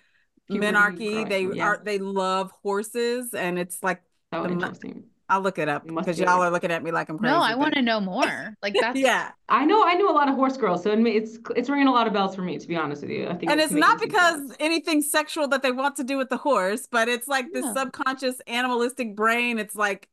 Puberty 0.47 0.71
menarche 0.71 1.29
they 1.29 1.45
yeah. 1.45 1.65
are 1.65 1.81
they 1.83 1.99
love 1.99 2.51
horses 2.63 3.33
and 3.33 3.59
it's 3.59 3.83
like 3.83 4.01
oh, 4.31 4.43
the, 4.43 4.49
interesting 4.49 5.03
I'll 5.29 5.41
look 5.41 5.57
it 5.57 5.67
up 5.67 5.87
because 5.87 6.19
y'all 6.19 6.41
are 6.41 6.51
looking 6.51 6.69
at 6.69 6.83
me 6.83 6.91
like 6.91 7.09
I'm 7.09 7.17
crazy. 7.17 7.33
No, 7.33 7.41
I 7.41 7.55
want 7.55 7.73
to 7.75 7.81
know 7.81 7.99
more. 7.99 8.55
Like 8.61 8.75
that's 8.79 8.99
yeah. 8.99 9.31
I 9.47 9.65
know 9.65 9.83
I 9.83 9.93
knew 9.95 10.09
a 10.09 10.11
lot 10.11 10.27
of 10.27 10.35
horse 10.35 10.57
girls, 10.57 10.83
so 10.83 10.91
it's 10.91 11.39
it's 11.55 11.69
ringing 11.69 11.87
a 11.87 11.91
lot 11.91 12.07
of 12.07 12.13
bells 12.13 12.35
for 12.35 12.41
me 12.41 12.59
to 12.59 12.67
be 12.67 12.75
honest 12.75 13.01
with 13.01 13.11
you. 13.11 13.27
I 13.27 13.33
think, 13.33 13.49
and 13.49 13.59
it's, 13.59 13.71
it's 13.71 13.79
not 13.79 13.99
because 13.99 14.35
sense. 14.35 14.55
anything 14.59 15.01
sexual 15.01 15.47
that 15.47 15.63
they 15.63 15.71
want 15.71 15.95
to 15.95 16.03
do 16.03 16.17
with 16.17 16.29
the 16.29 16.37
horse, 16.37 16.87
but 16.91 17.07
it's 17.07 17.27
like 17.27 17.45
yeah. 17.51 17.61
this 17.61 17.73
subconscious 17.73 18.41
animalistic 18.47 19.15
brain. 19.15 19.59
It's 19.59 19.75
like 19.75 20.09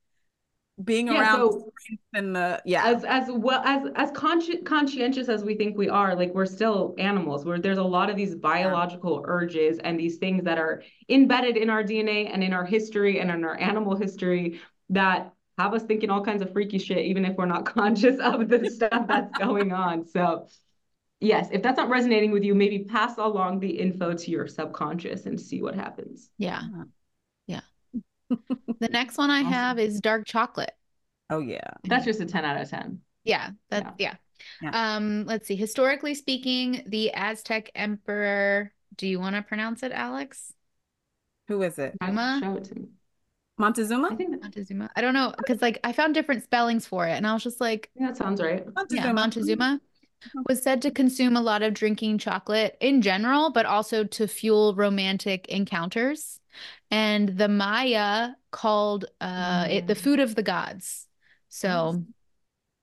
being 0.84 1.08
yeah, 1.08 1.20
around 1.20 1.52
so 1.52 1.72
and 2.14 2.34
the 2.34 2.60
yeah. 2.64 2.86
as 2.86 3.04
as 3.04 3.28
well 3.28 3.62
as 3.64 3.90
as 3.96 4.10
consci- 4.12 4.64
conscientious 4.64 5.28
as 5.28 5.44
we 5.44 5.54
think 5.54 5.76
we 5.76 5.88
are 5.88 6.14
like 6.14 6.32
we're 6.34 6.46
still 6.46 6.94
animals. 6.98 7.44
Where 7.44 7.58
there's 7.58 7.78
a 7.78 7.84
lot 7.84 8.10
of 8.10 8.16
these 8.16 8.34
biological 8.34 9.16
yeah. 9.16 9.32
urges 9.32 9.78
and 9.78 9.98
these 9.98 10.16
things 10.16 10.44
that 10.44 10.58
are 10.58 10.82
embedded 11.08 11.56
in 11.56 11.70
our 11.70 11.82
dna 11.82 12.30
and 12.32 12.42
in 12.42 12.52
our 12.52 12.64
history 12.64 13.20
and 13.20 13.30
in 13.30 13.44
our 13.44 13.58
animal 13.58 13.96
history 13.96 14.60
that 14.90 15.32
have 15.58 15.74
us 15.74 15.82
thinking 15.82 16.10
all 16.10 16.24
kinds 16.24 16.42
of 16.42 16.52
freaky 16.52 16.78
shit 16.78 17.04
even 17.04 17.24
if 17.24 17.36
we're 17.36 17.46
not 17.46 17.64
conscious 17.74 18.18
of 18.20 18.48
the 18.48 18.70
stuff 18.76 19.06
that's 19.06 19.36
going 19.38 19.72
on. 19.72 20.06
So 20.06 20.46
yes 21.20 21.48
if 21.52 21.62
that's 21.62 21.76
not 21.76 21.90
resonating 21.90 22.30
with 22.30 22.44
you 22.44 22.54
maybe 22.54 22.84
pass 22.84 23.18
along 23.18 23.60
the 23.60 23.68
info 23.68 24.14
to 24.14 24.30
your 24.30 24.46
subconscious 24.46 25.26
and 25.26 25.40
see 25.40 25.62
what 25.62 25.74
happens. 25.74 26.30
Yeah 26.38 26.58
uh-huh. 26.58 26.84
The 28.80 28.88
next 28.88 29.18
one 29.18 29.30
I 29.30 29.40
awesome. 29.40 29.52
have 29.52 29.78
is 29.78 30.00
dark 30.00 30.26
chocolate. 30.26 30.72
Oh 31.28 31.40
yeah. 31.40 31.70
That's 31.84 32.04
just 32.04 32.20
a 32.20 32.26
10 32.26 32.44
out 32.44 32.60
of 32.60 32.68
10. 32.68 33.00
Yeah. 33.24 33.50
That's 33.70 33.88
yeah. 33.98 34.14
yeah. 34.62 34.70
yeah. 34.70 34.96
Um, 34.96 35.24
let's 35.26 35.46
see. 35.46 35.56
Historically 35.56 36.14
speaking, 36.14 36.82
the 36.86 37.12
Aztec 37.12 37.70
emperor, 37.74 38.72
do 38.96 39.06
you 39.06 39.20
want 39.20 39.36
to 39.36 39.42
pronounce 39.42 39.82
it, 39.82 39.92
Alex? 39.92 40.52
Who 41.48 41.62
is 41.62 41.78
it? 41.78 41.96
Zuma? 42.04 42.40
Show 42.42 42.56
it 42.56 42.64
to 42.64 42.74
me. 42.74 42.88
Montezuma? 43.58 44.08
I 44.12 44.14
think 44.14 44.40
Montezuma. 44.40 44.90
I 44.96 45.00
don't 45.02 45.12
know 45.12 45.34
because 45.36 45.60
like 45.60 45.78
I 45.84 45.92
found 45.92 46.14
different 46.14 46.42
spellings 46.42 46.86
for 46.86 47.06
it, 47.06 47.12
and 47.12 47.26
I 47.26 47.34
was 47.34 47.42
just 47.42 47.60
like, 47.60 47.90
yeah, 47.94 48.06
that 48.06 48.16
sounds 48.16 48.40
right. 48.40 48.64
Montezuma. 48.74 49.06
Yeah, 49.06 49.12
Montezuma 49.12 49.80
was 50.48 50.62
said 50.62 50.82
to 50.82 50.90
consume 50.90 51.36
a 51.36 51.42
lot 51.42 51.62
of 51.62 51.74
drinking 51.74 52.18
chocolate 52.18 52.76
in 52.80 53.02
general, 53.02 53.50
but 53.50 53.66
also 53.66 54.04
to 54.04 54.26
fuel 54.26 54.74
romantic 54.74 55.46
encounters 55.48 56.40
and 56.90 57.28
the 57.28 57.48
Maya 57.48 58.30
called 58.50 59.04
uh, 59.20 59.64
mm. 59.64 59.70
it 59.70 59.86
the 59.86 59.94
mm. 59.94 60.00
food 60.00 60.20
of 60.20 60.34
the 60.34 60.42
gods. 60.42 61.06
So, 61.48 62.02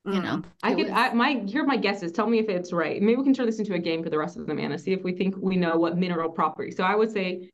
mm. 0.06 0.14
you 0.14 0.22
know, 0.22 0.44
I 0.64 0.74
could. 0.74 0.86
Was... 0.86 0.92
I, 0.94 1.14
my 1.14 1.44
here 1.46 1.64
are 1.64 1.68
my 1.68 1.78
guesses. 1.78 2.12
Tell 2.12 2.28
me 2.28 2.40
if 2.40 2.50
it's 2.50 2.72
right. 2.74 3.02
Maybe 3.02 3.16
we 3.16 3.24
can 3.24 3.34
turn 3.34 3.46
this 3.46 3.60
into 3.60 3.74
a 3.74 3.80
game 3.80 4.04
for 4.04 4.10
the 4.10 4.18
rest 4.18 4.38
of 4.38 4.48
them, 4.48 4.60
Anna. 4.60 4.78
See 4.78 4.94
if 4.94 5.04
we 5.04 5.14
think 5.14 5.36
we 5.38 5.56
know 5.56 5.78
what 5.78 5.98
mineral 5.98 6.30
property. 6.30 6.72
So 6.72 6.84
I 6.84 6.96
would 6.96 7.12
say 7.12 7.52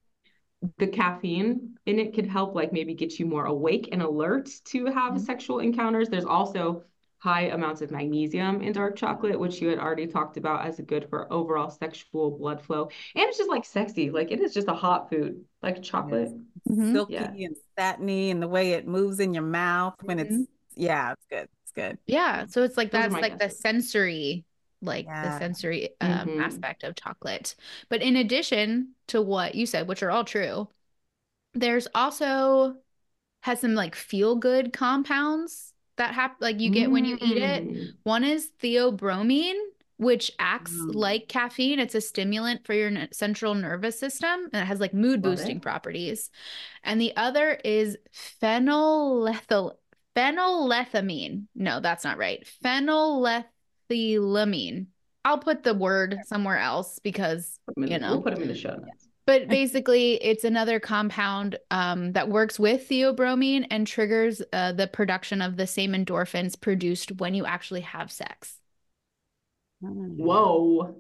the 0.78 0.88
caffeine 0.88 1.76
in 1.86 2.00
it 2.00 2.14
could 2.14 2.26
help, 2.26 2.56
like 2.56 2.72
maybe 2.72 2.94
get 2.94 3.20
you 3.20 3.26
more 3.26 3.46
awake 3.46 3.90
and 3.92 4.02
alert 4.02 4.50
to 4.66 4.86
have 4.86 5.14
mm. 5.14 5.20
sexual 5.20 5.60
encounters. 5.60 6.10
There's 6.10 6.26
also 6.26 6.84
high 7.24 7.44
amounts 7.44 7.82
of 7.82 7.90
magnesium 7.90 8.62
in 8.62 8.74
dark 8.74 8.98
chocolate, 8.98 9.40
which 9.40 9.62
you 9.62 9.70
had 9.70 9.80
already 9.80 10.06
talked 10.06 10.36
about 10.36 10.66
as 10.68 10.78
good 10.82 11.08
for 11.10 11.32
overall 11.32 11.70
sexual 11.70 12.32
blood 12.32 12.62
flow. 12.62 12.90
And 13.16 13.24
it's 13.30 13.38
just 13.38 13.50
like 13.50 13.64
sexy. 13.64 14.10
Like 14.10 14.30
it 14.30 14.42
is 14.42 14.54
just 14.54 14.68
a 14.68 14.74
hot 14.74 15.10
food, 15.10 15.42
like 15.62 15.82
chocolate. 15.82 16.34
Mm-hmm. 16.70 16.92
Silky 16.92 17.14
yeah. 17.14 17.32
and 17.46 17.56
satiny 17.80 18.30
and 18.30 18.42
the 18.42 18.48
way 18.50 18.72
it 18.72 18.86
moves 18.86 19.22
in 19.22 19.34
your 19.34 19.44
mouth 19.44 19.96
when 20.02 20.18
mm-hmm. 20.18 20.42
it's 20.42 20.50
yeah, 20.76 21.14
it's 21.14 21.26
good. 21.30 21.48
It's 21.64 21.72
good. 21.74 21.98
Yeah. 22.08 22.46
So 22.48 22.64
it's 22.64 22.76
like 22.76 22.92
Those 22.92 23.04
that's 23.04 23.14
like 23.14 23.40
guesses. 23.40 23.56
the 23.56 23.62
sensory 23.62 24.44
like 24.82 25.06
yeah. 25.06 25.24
the 25.24 25.40
sensory 25.40 25.92
um, 26.02 26.12
mm-hmm. 26.12 26.42
aspect 26.42 26.84
of 26.84 26.96
chocolate. 26.96 27.56
But 27.88 28.02
in 28.02 28.18
addition 28.18 28.96
to 29.08 29.22
what 29.22 29.56
you 29.56 29.66
said, 29.66 29.88
which 29.88 30.04
are 30.04 30.12
all 30.12 30.26
true, 30.26 30.68
there's 31.54 31.88
also 31.96 32.76
has 33.44 33.62
some 33.62 33.76
like 33.76 33.96
feel 33.96 34.36
good 34.36 34.74
compounds 34.74 35.73
that 35.98 36.14
happen 36.14 36.38
like 36.40 36.60
you 36.60 36.70
get 36.70 36.90
mm. 36.90 36.94
when 36.94 37.06
you 37.06 37.18
eat 37.22 37.38
it. 37.38 37.68
Mm. 37.68 37.88
One 38.04 38.24
is 38.24 38.50
theobromine, 38.62 39.60
which 39.98 40.32
acts 40.40 40.74
mm. 40.74 40.96
like 40.96 41.28
caffeine. 41.28 41.80
It's 41.80 41.96
a 41.96 42.02
stimulant 42.02 42.66
for 42.66 42.74
your 42.74 42.92
central 43.12 43.54
nervous 43.54 44.00
system 44.00 44.50
and 44.52 44.64
it 44.64 44.66
has 44.66 44.80
like 44.80 44.94
mood 44.94 45.22
boosting 45.22 45.60
properties. 45.60 46.30
And 46.84 47.00
the 47.00 47.16
other 47.16 47.60
is 47.64 47.98
phenylethyl 48.42 49.74
phenylethamine. 50.16 51.46
No, 51.56 51.80
that's 51.80 52.04
not 52.04 52.18
right. 52.18 52.48
Phenylethylamine. 52.64 54.88
I'll 55.26 55.40
put 55.40 55.64
the 55.64 55.74
word 55.74 56.18
somewhere 56.26 56.58
else 56.58 57.00
because 57.00 57.58
you 57.78 57.98
know 57.98 58.12
we'll 58.12 58.22
put 58.22 58.36
them 58.36 58.44
in 58.44 58.50
the 58.50 58.56
show 58.56 58.76
notes 58.76 59.03
but 59.26 59.48
basically 59.50 60.16
it's 60.24 60.44
another 60.44 60.80
compound 60.80 61.58
um, 61.72 62.14
that 62.14 62.30
works 62.30 62.60
with 62.60 62.88
theobromine 62.90 63.66
and 63.70 63.88
triggers 63.88 64.42
uh, 64.54 64.72
the 64.72 64.88
production 64.88 65.42
of 65.42 65.58
the 65.58 65.68
same 65.68 65.94
endorphins 65.94 66.60
produced 66.60 67.14
when 67.14 67.34
you 67.34 67.46
actually 67.46 67.82
have 67.82 68.12
sex. 68.12 68.60
Whoa. 69.82 70.96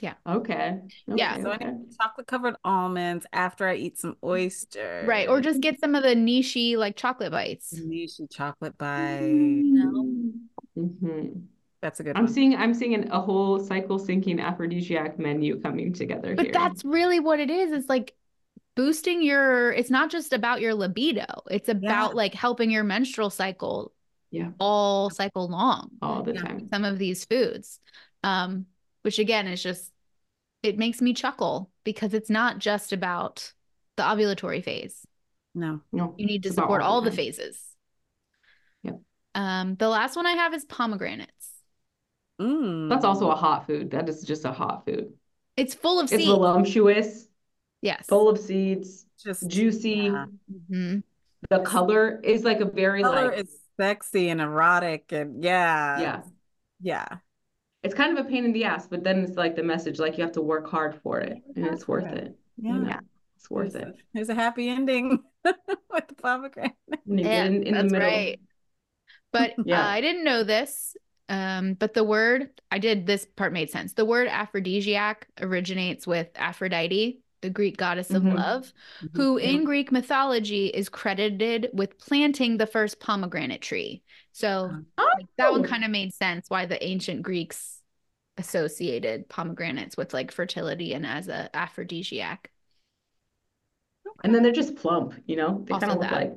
Yeah. 0.00 0.14
Okay, 0.26 0.78
okay 1.08 1.16
yeah 1.16 1.42
so 1.42 1.52
okay. 1.52 1.72
chocolate 1.98 2.26
covered 2.26 2.54
almonds 2.64 3.24
after 3.32 3.66
i 3.66 3.74
eat 3.74 3.98
some 3.98 4.14
oysters. 4.22 5.08
Right 5.08 5.26
or 5.26 5.40
just 5.40 5.62
get 5.62 5.80
some 5.80 5.94
of 5.94 6.02
the 6.02 6.14
Neeshi 6.14 6.76
like 6.76 6.96
chocolate 6.96 7.32
bites. 7.32 7.72
Neeshi 7.78 8.30
chocolate 8.30 8.76
bites. 8.76 9.24
Mm-hmm. 10.76 11.28
That's 11.82 12.00
a 12.00 12.02
good. 12.02 12.16
I'm 12.16 12.24
one. 12.24 12.32
seeing 12.32 12.56
I'm 12.56 12.74
seeing 12.74 12.94
an, 12.94 13.10
a 13.10 13.20
whole 13.20 13.60
cycle 13.60 13.98
syncing 13.98 14.40
aphrodisiac 14.40 15.18
menu 15.18 15.60
coming 15.60 15.92
together 15.92 16.34
but 16.34 16.46
here. 16.46 16.52
that's 16.52 16.84
really 16.84 17.20
what 17.20 17.38
it 17.38 17.50
is. 17.50 17.72
It's 17.72 17.88
like 17.88 18.14
boosting 18.74 19.22
your. 19.22 19.72
It's 19.72 19.90
not 19.90 20.10
just 20.10 20.32
about 20.32 20.60
your 20.60 20.74
libido. 20.74 21.26
It's 21.50 21.68
about 21.68 22.10
yeah. 22.10 22.16
like 22.16 22.34
helping 22.34 22.70
your 22.70 22.84
menstrual 22.84 23.30
cycle. 23.30 23.92
Yeah. 24.30 24.50
All 24.58 25.10
cycle 25.10 25.48
long. 25.48 25.90
All 26.02 26.22
the 26.22 26.32
time. 26.32 26.68
Some 26.68 26.84
of 26.84 26.98
these 26.98 27.24
foods, 27.24 27.78
um, 28.22 28.66
which 29.02 29.18
again 29.18 29.46
is 29.46 29.62
just, 29.62 29.92
it 30.62 30.78
makes 30.78 31.00
me 31.00 31.14
chuckle 31.14 31.70
because 31.84 32.12
it's 32.12 32.28
not 32.28 32.58
just 32.58 32.92
about 32.92 33.52
the 33.96 34.02
ovulatory 34.02 34.62
phase. 34.62 35.06
No, 35.54 35.80
no. 35.92 36.14
You 36.18 36.26
need 36.26 36.42
to 36.42 36.52
support 36.52 36.82
all 36.82 37.00
the 37.00 37.12
phases. 37.12 37.58
Yep. 38.82 39.00
Um, 39.34 39.76
the 39.76 39.88
last 39.88 40.16
one 40.16 40.26
I 40.26 40.32
have 40.32 40.52
is 40.52 40.64
pomegranates. 40.64 41.50
Mm. 42.40 42.88
That's 42.90 43.04
also 43.04 43.30
a 43.30 43.34
hot 43.34 43.66
food. 43.66 43.90
That 43.90 44.08
is 44.08 44.22
just 44.22 44.44
a 44.44 44.52
hot 44.52 44.84
food. 44.84 45.12
It's 45.56 45.74
full 45.74 45.98
of 45.98 46.04
it's 46.04 46.12
seeds. 46.12 46.22
It's 46.24 46.30
voluptuous. 46.30 47.28
Yes. 47.82 48.06
Full 48.06 48.28
of 48.28 48.38
seeds. 48.38 49.06
Just 49.22 49.48
juicy. 49.48 49.90
Yeah. 49.90 50.26
Mm-hmm. 50.52 50.98
The 51.50 51.60
color 51.60 52.20
is 52.22 52.44
like 52.44 52.60
a 52.60 52.64
very 52.64 53.02
color 53.02 53.30
like 53.30 53.38
is 53.38 53.56
sexy 53.78 54.28
and 54.28 54.40
erotic 54.40 55.12
and 55.12 55.42
yeah. 55.42 56.00
Yeah. 56.00 56.22
Yeah. 56.80 57.06
It's 57.82 57.94
kind 57.94 58.18
of 58.18 58.26
a 58.26 58.28
pain 58.28 58.44
in 58.44 58.52
the 58.52 58.64
ass, 58.64 58.88
but 58.88 59.04
then 59.04 59.20
it's 59.20 59.36
like 59.36 59.54
the 59.54 59.62
message 59.62 59.98
like 59.98 60.18
you 60.18 60.24
have 60.24 60.32
to 60.32 60.42
work 60.42 60.68
hard 60.68 61.00
for 61.02 61.20
it 61.20 61.38
and 61.54 61.66
it's 61.66 61.86
worth 61.86 62.12
it. 62.12 62.18
it. 62.18 62.38
Yeah. 62.58 62.74
You? 62.74 62.90
It's 63.36 63.50
worth 63.50 63.72
there's 63.74 63.84
it. 63.86 63.94
A, 63.94 64.02
there's 64.12 64.28
a 64.28 64.34
happy 64.34 64.68
ending 64.68 65.22
with 65.44 66.08
the 66.08 66.14
pomegranate. 66.20 66.72
Yeah, 67.06 67.44
in, 67.44 67.62
in 67.62 67.74
that's 67.74 67.92
right. 67.92 68.40
But 69.32 69.54
yeah. 69.64 69.80
Uh, 69.80 69.88
I 69.88 70.00
didn't 70.00 70.24
know 70.24 70.42
this. 70.42 70.96
Um, 71.28 71.74
but 71.74 71.94
the 71.94 72.04
word 72.04 72.50
I 72.70 72.78
did 72.78 73.06
this 73.06 73.26
part 73.36 73.52
made 73.52 73.70
sense. 73.70 73.94
The 73.94 74.04
word 74.04 74.28
aphrodisiac 74.28 75.26
originates 75.40 76.06
with 76.06 76.28
Aphrodite, 76.36 77.20
the 77.42 77.50
Greek 77.50 77.76
goddess 77.76 78.10
of 78.10 78.22
mm-hmm. 78.22 78.36
love, 78.36 78.72
mm-hmm. 79.02 79.16
who 79.20 79.36
in 79.36 79.64
Greek 79.64 79.90
mythology 79.90 80.66
is 80.68 80.88
credited 80.88 81.68
with 81.72 81.98
planting 81.98 82.56
the 82.56 82.66
first 82.66 83.00
pomegranate 83.00 83.60
tree. 83.60 84.02
So 84.32 84.70
oh. 84.98 85.10
like, 85.16 85.26
that 85.36 85.52
one 85.52 85.64
kind 85.64 85.84
of 85.84 85.90
made 85.90 86.14
sense 86.14 86.48
why 86.48 86.66
the 86.66 86.82
ancient 86.84 87.22
Greeks 87.22 87.80
associated 88.38 89.28
pomegranates 89.28 89.96
with 89.96 90.14
like 90.14 90.30
fertility 90.30 90.92
and 90.92 91.06
as 91.06 91.28
a 91.28 91.50
aphrodisiac. 91.56 92.50
And 94.22 94.34
then 94.34 94.42
they're 94.42 94.52
just 94.52 94.76
plump, 94.76 95.14
you 95.26 95.36
know? 95.36 95.64
They 95.66 95.72
kind 95.72 95.90
of 95.90 95.98
look 95.98 96.10
like 96.10 96.34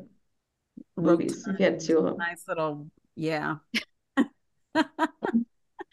rubies. 0.96 1.46
You 1.46 1.54
get 1.54 1.80
two 1.80 1.98
of 1.98 2.06
them. 2.06 2.18
Nice 2.18 2.46
little, 2.48 2.88
yeah. 3.16 3.56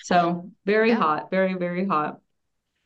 so 0.01 0.51
very 0.65 0.91
yeah. 0.91 0.97
hot, 0.97 1.31
very, 1.31 1.55
very 1.55 1.87
hot. 1.87 2.21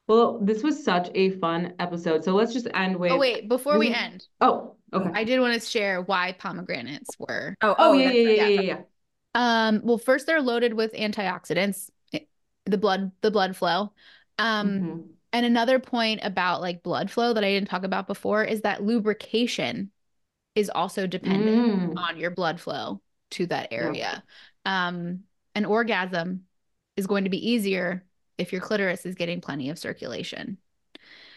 Well, 0.07 0.41
this 0.41 0.63
was 0.63 0.83
such 0.85 1.09
a 1.15 1.31
fun 1.39 1.75
episode. 1.79 2.25
So 2.25 2.35
let's 2.35 2.53
just 2.53 2.67
end 2.75 2.97
with. 2.97 3.13
Oh, 3.13 3.19
wait, 3.19 3.49
before 3.49 3.79
we 3.79 3.95
end. 3.95 4.27
Oh, 4.41 4.75
okay. 4.93 5.11
I 5.15 5.23
did 5.23 5.39
want 5.39 5.55
to 5.55 5.61
share 5.61 6.03
why 6.03 6.33
pomegranates 6.33 7.11
were. 7.19 7.55
Oh, 7.63 7.71
oh, 7.71 7.75
oh 7.79 7.93
yeah, 7.93 8.11
yeah, 8.11 8.31
yeah, 8.31 8.47
yeah, 8.47 8.61
yeah. 8.61 8.81
Um, 9.35 9.83
well, 9.85 9.99
first 9.99 10.27
they're 10.27 10.43
loaded 10.43 10.75
with 10.75 10.93
antioxidants, 10.95 11.91
the 12.67 12.79
blood, 12.79 13.13
the 13.21 13.31
blood 13.31 13.57
flow. 13.57 13.93
Um, 14.39 14.69
mm-hmm. 14.69 15.01
and 15.33 15.47
another 15.47 15.79
point 15.79 16.21
about 16.25 16.61
like 16.61 16.83
blood 16.83 17.11
flow 17.11 17.33
that 17.33 17.45
I 17.45 17.51
didn't 17.51 17.69
talk 17.69 17.85
about 17.85 18.09
before 18.09 18.43
is 18.43 18.63
that 18.63 18.83
lubrication 18.83 19.93
is 20.57 20.71
also 20.71 21.07
dependent 21.07 21.95
mm. 21.95 21.97
on 21.97 22.17
your 22.17 22.31
blood 22.31 22.59
flow 22.59 23.01
to 23.33 23.47
that 23.47 23.69
area. 23.71 24.25
Um, 24.65 25.21
an 25.55 25.65
orgasm 25.65 26.45
is 26.97 27.07
going 27.07 27.25
to 27.25 27.31
be 27.31 27.51
easier 27.51 28.05
if 28.39 28.53
your 28.53 28.61
clitoris 28.61 29.07
is 29.07 29.15
getting 29.15 29.41
plenty 29.41 29.71
of 29.71 29.79
circulation. 29.79 30.59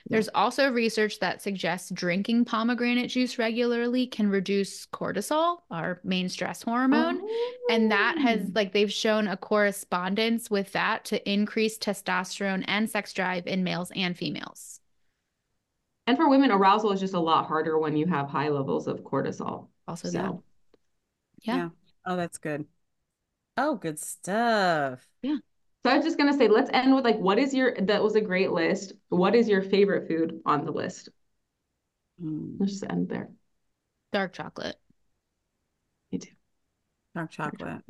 There's 0.10 0.30
also 0.36 0.70
research 0.70 1.20
that 1.20 1.42
suggests 1.42 1.90
drinking 1.90 2.44
pomegranate 2.46 3.10
juice 3.10 3.40
regularly 3.40 4.06
can 4.06 4.30
reduce 4.30 4.86
cortisol, 4.88 5.60
our 5.72 6.02
main 6.04 6.28
stress 6.28 6.62
hormone. 6.62 7.22
Oh. 7.24 7.68
And 7.70 7.90
that 7.92 8.18
has, 8.18 8.42
oh. 8.48 8.52
like, 8.54 8.74
they've 8.74 8.92
shown 8.92 9.30
a 9.30 9.38
correspondence 9.38 10.50
with 10.50 10.74
that 10.74 11.06
to 11.06 11.32
increase 11.32 11.78
testosterone 11.78 12.66
and 12.68 12.90
sex 12.90 13.14
drive 13.14 13.48
in 13.48 13.64
males 13.64 13.92
and 13.96 14.18
females. 14.18 14.82
And 16.06 16.18
for 16.18 16.30
women, 16.30 16.52
arousal 16.52 16.92
is 16.92 17.00
just 17.00 17.14
a 17.14 17.20
lot 17.20 17.48
harder 17.48 17.80
when 17.80 17.96
you 17.96 18.06
have 18.08 18.28
high 18.28 18.50
levels 18.50 18.88
of 18.88 19.04
cortisol. 19.04 19.68
Also, 19.88 20.10
so. 20.10 20.18
that. 20.18 20.34
Yeah. 21.44 21.56
yeah. 21.56 21.70
Oh, 22.06 22.18
that's 22.18 22.40
good. 22.40 22.66
Oh, 23.58 23.76
good 23.76 24.00
stuff. 24.00 25.08
Yeah. 25.22 25.38
So 25.84 25.92
I 25.92 25.98
was 25.98 26.06
just 26.06 26.18
gonna 26.18 26.38
say, 26.38 26.48
let's 26.48 26.70
end 26.74 26.96
with 26.96 27.04
like, 27.04 27.18
what 27.18 27.38
is 27.38 27.54
your? 27.54 27.76
That 27.76 28.04
was 28.04 28.16
a 28.16 28.22
great 28.22 28.52
list. 28.52 28.94
What 29.10 29.36
is 29.36 29.48
your 29.50 29.62
favorite 29.62 30.08
food 30.08 30.42
on 30.46 30.66
the 30.66 30.72
list? 30.72 31.10
Mm. 32.22 32.56
Let's 32.60 32.74
just 32.74 32.86
end 32.90 33.10
there. 33.10 33.30
Dark 34.12 34.34
chocolate. 34.34 34.78
Me 36.12 36.20
too. 36.20 36.32
Dark 37.16 37.32
chocolate. 37.32 37.60
Dark 37.60 37.70
chocolate. 37.70 37.86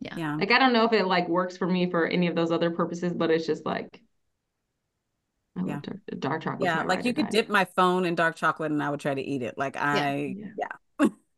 Yeah. 0.00 0.18
Yeah. 0.18 0.36
Like 0.36 0.50
I 0.50 0.58
don't 0.58 0.72
know 0.72 0.84
if 0.84 0.92
it 0.92 1.06
like 1.06 1.28
works 1.28 1.56
for 1.56 1.66
me 1.66 1.90
for 1.90 2.06
any 2.06 2.26
of 2.26 2.34
those 2.34 2.52
other 2.52 2.70
purposes, 2.70 3.12
but 3.12 3.30
it's 3.30 3.46
just 3.46 3.64
like 3.64 4.00
I 5.56 5.60
yeah. 5.60 5.74
love 5.74 5.82
dark, 5.82 6.00
dark 6.18 6.42
chocolate. 6.42 6.70
Yeah, 6.70 6.82
like 6.82 7.04
you 7.04 7.14
could 7.14 7.28
dip 7.28 7.48
my 7.48 7.64
phone 7.64 8.04
in 8.04 8.14
dark 8.14 8.36
chocolate 8.36 8.72
and 8.72 8.82
I 8.82 8.90
would 8.90 9.00
try 9.00 9.14
to 9.14 9.22
eat 9.22 9.42
it. 9.42 9.56
Like 9.56 9.76
I 9.76 10.36
yeah. 10.38 10.46
Yeah, 10.56 10.68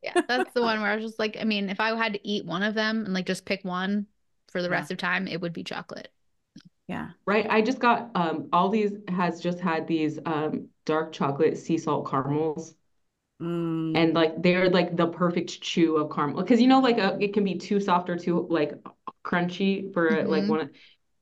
yeah 0.04 0.20
that's 0.28 0.52
the 0.52 0.62
one 0.62 0.80
where 0.80 0.90
I 0.90 0.96
was 0.96 1.04
just 1.04 1.18
like, 1.18 1.36
I 1.40 1.44
mean, 1.44 1.70
if 1.70 1.80
I 1.80 1.96
had 1.96 2.12
to 2.12 2.28
eat 2.28 2.44
one 2.44 2.62
of 2.62 2.74
them 2.74 3.04
and 3.04 3.14
like 3.14 3.26
just 3.26 3.44
pick 3.44 3.64
one, 3.64 4.06
for 4.54 4.62
the 4.62 4.70
rest 4.70 4.92
of 4.92 4.98
time, 4.98 5.26
it 5.26 5.40
would 5.40 5.52
be 5.52 5.64
chocolate. 5.64 6.08
Yeah. 6.86 7.10
Right. 7.26 7.44
I 7.50 7.60
just 7.60 7.80
got 7.80 8.12
um 8.14 8.44
Aldi's 8.52 8.96
has 9.08 9.40
just 9.40 9.58
had 9.58 9.88
these 9.88 10.20
um 10.24 10.68
dark 10.86 11.12
chocolate 11.12 11.58
sea 11.58 11.76
salt 11.76 12.08
caramels. 12.08 12.76
Mm. 13.42 13.96
And 13.96 14.14
like 14.14 14.40
they're 14.40 14.70
like 14.70 14.96
the 14.96 15.08
perfect 15.08 15.60
chew 15.60 15.96
of 15.96 16.14
caramel 16.14 16.40
because 16.40 16.60
you 16.60 16.68
know 16.68 16.78
like 16.78 16.98
a, 16.98 17.14
uh, 17.14 17.18
it 17.18 17.34
can 17.34 17.42
be 17.42 17.56
too 17.56 17.80
soft 17.80 18.08
or 18.08 18.16
too 18.16 18.46
like 18.48 18.74
crunchy 19.24 19.92
for 19.92 20.08
mm-hmm. 20.08 20.28
like 20.28 20.48
one 20.48 20.70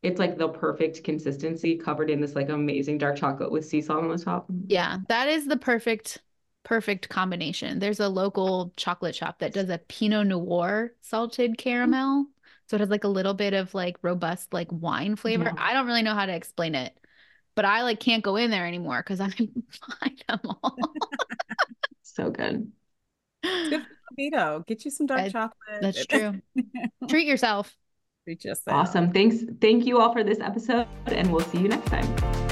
it's 0.03 0.19
like 0.19 0.37
the 0.37 0.49
perfect 0.49 1.03
consistency 1.03 1.77
covered 1.77 2.11
in 2.11 2.21
this 2.21 2.35
like 2.35 2.51
amazing 2.51 2.99
dark 2.99 3.17
chocolate 3.17 3.51
with 3.51 3.65
sea 3.65 3.81
salt 3.81 4.05
on 4.05 4.11
the 4.11 4.23
top. 4.23 4.47
Yeah, 4.67 4.99
that 5.09 5.29
is 5.29 5.47
the 5.47 5.57
perfect 5.57 6.21
perfect 6.65 7.09
combination. 7.09 7.79
There's 7.79 8.01
a 8.01 8.09
local 8.09 8.73
chocolate 8.77 9.15
shop 9.15 9.41
that 9.41 9.53
does 9.53 9.69
a 9.69 9.79
Pinot 9.79 10.27
Noir 10.27 10.93
salted 11.01 11.53
mm-hmm. 11.53 11.63
caramel. 11.63 12.27
So 12.69 12.77
it 12.77 12.81
has 12.81 12.91
like 12.91 13.05
a 13.05 13.09
little 13.09 13.35
bit 13.35 13.55
of 13.55 13.75
like 13.75 13.97
robust 14.03 14.53
like 14.53 14.69
wine 14.71 15.17
flavor. 15.17 15.45
Yeah. 15.45 15.55
I 15.59 15.73
don't 15.75 15.87
really 15.87 16.03
know 16.03 16.15
how 16.15 16.27
to 16.27 16.35
explain 16.35 16.75
it, 16.75 16.97
but 17.55 17.65
I 17.65 17.83
like 17.83 18.01
can't 18.01 18.23
go 18.23 18.37
in 18.37 18.51
there 18.51 18.67
anymore 18.67 19.01
because 19.01 19.21
I 19.21 19.31
can 19.31 19.51
find 20.01 20.25
them 20.29 20.41
all. 20.63 20.77
so 22.03 22.31
good. 22.31 22.71
Good 23.43 23.85
for 24.31 24.65
Get 24.67 24.85
you 24.85 24.91
some 24.91 25.07
dark 25.07 25.33
chocolate. 25.33 25.81
That's 25.81 26.07
true. 26.07 26.41
Treat 27.09 27.27
yourself. 27.27 27.75
Treat 28.25 28.45
yourself. 28.45 28.89
Awesome. 28.89 29.11
Thanks. 29.13 29.39
Thank 29.61 29.85
you 29.85 29.99
all 29.99 30.13
for 30.13 30.23
this 30.23 30.39
episode, 30.39 30.87
and 31.07 31.33
we'll 31.33 31.45
see 31.45 31.59
you 31.59 31.69
next 31.69 31.87
time. 31.87 32.52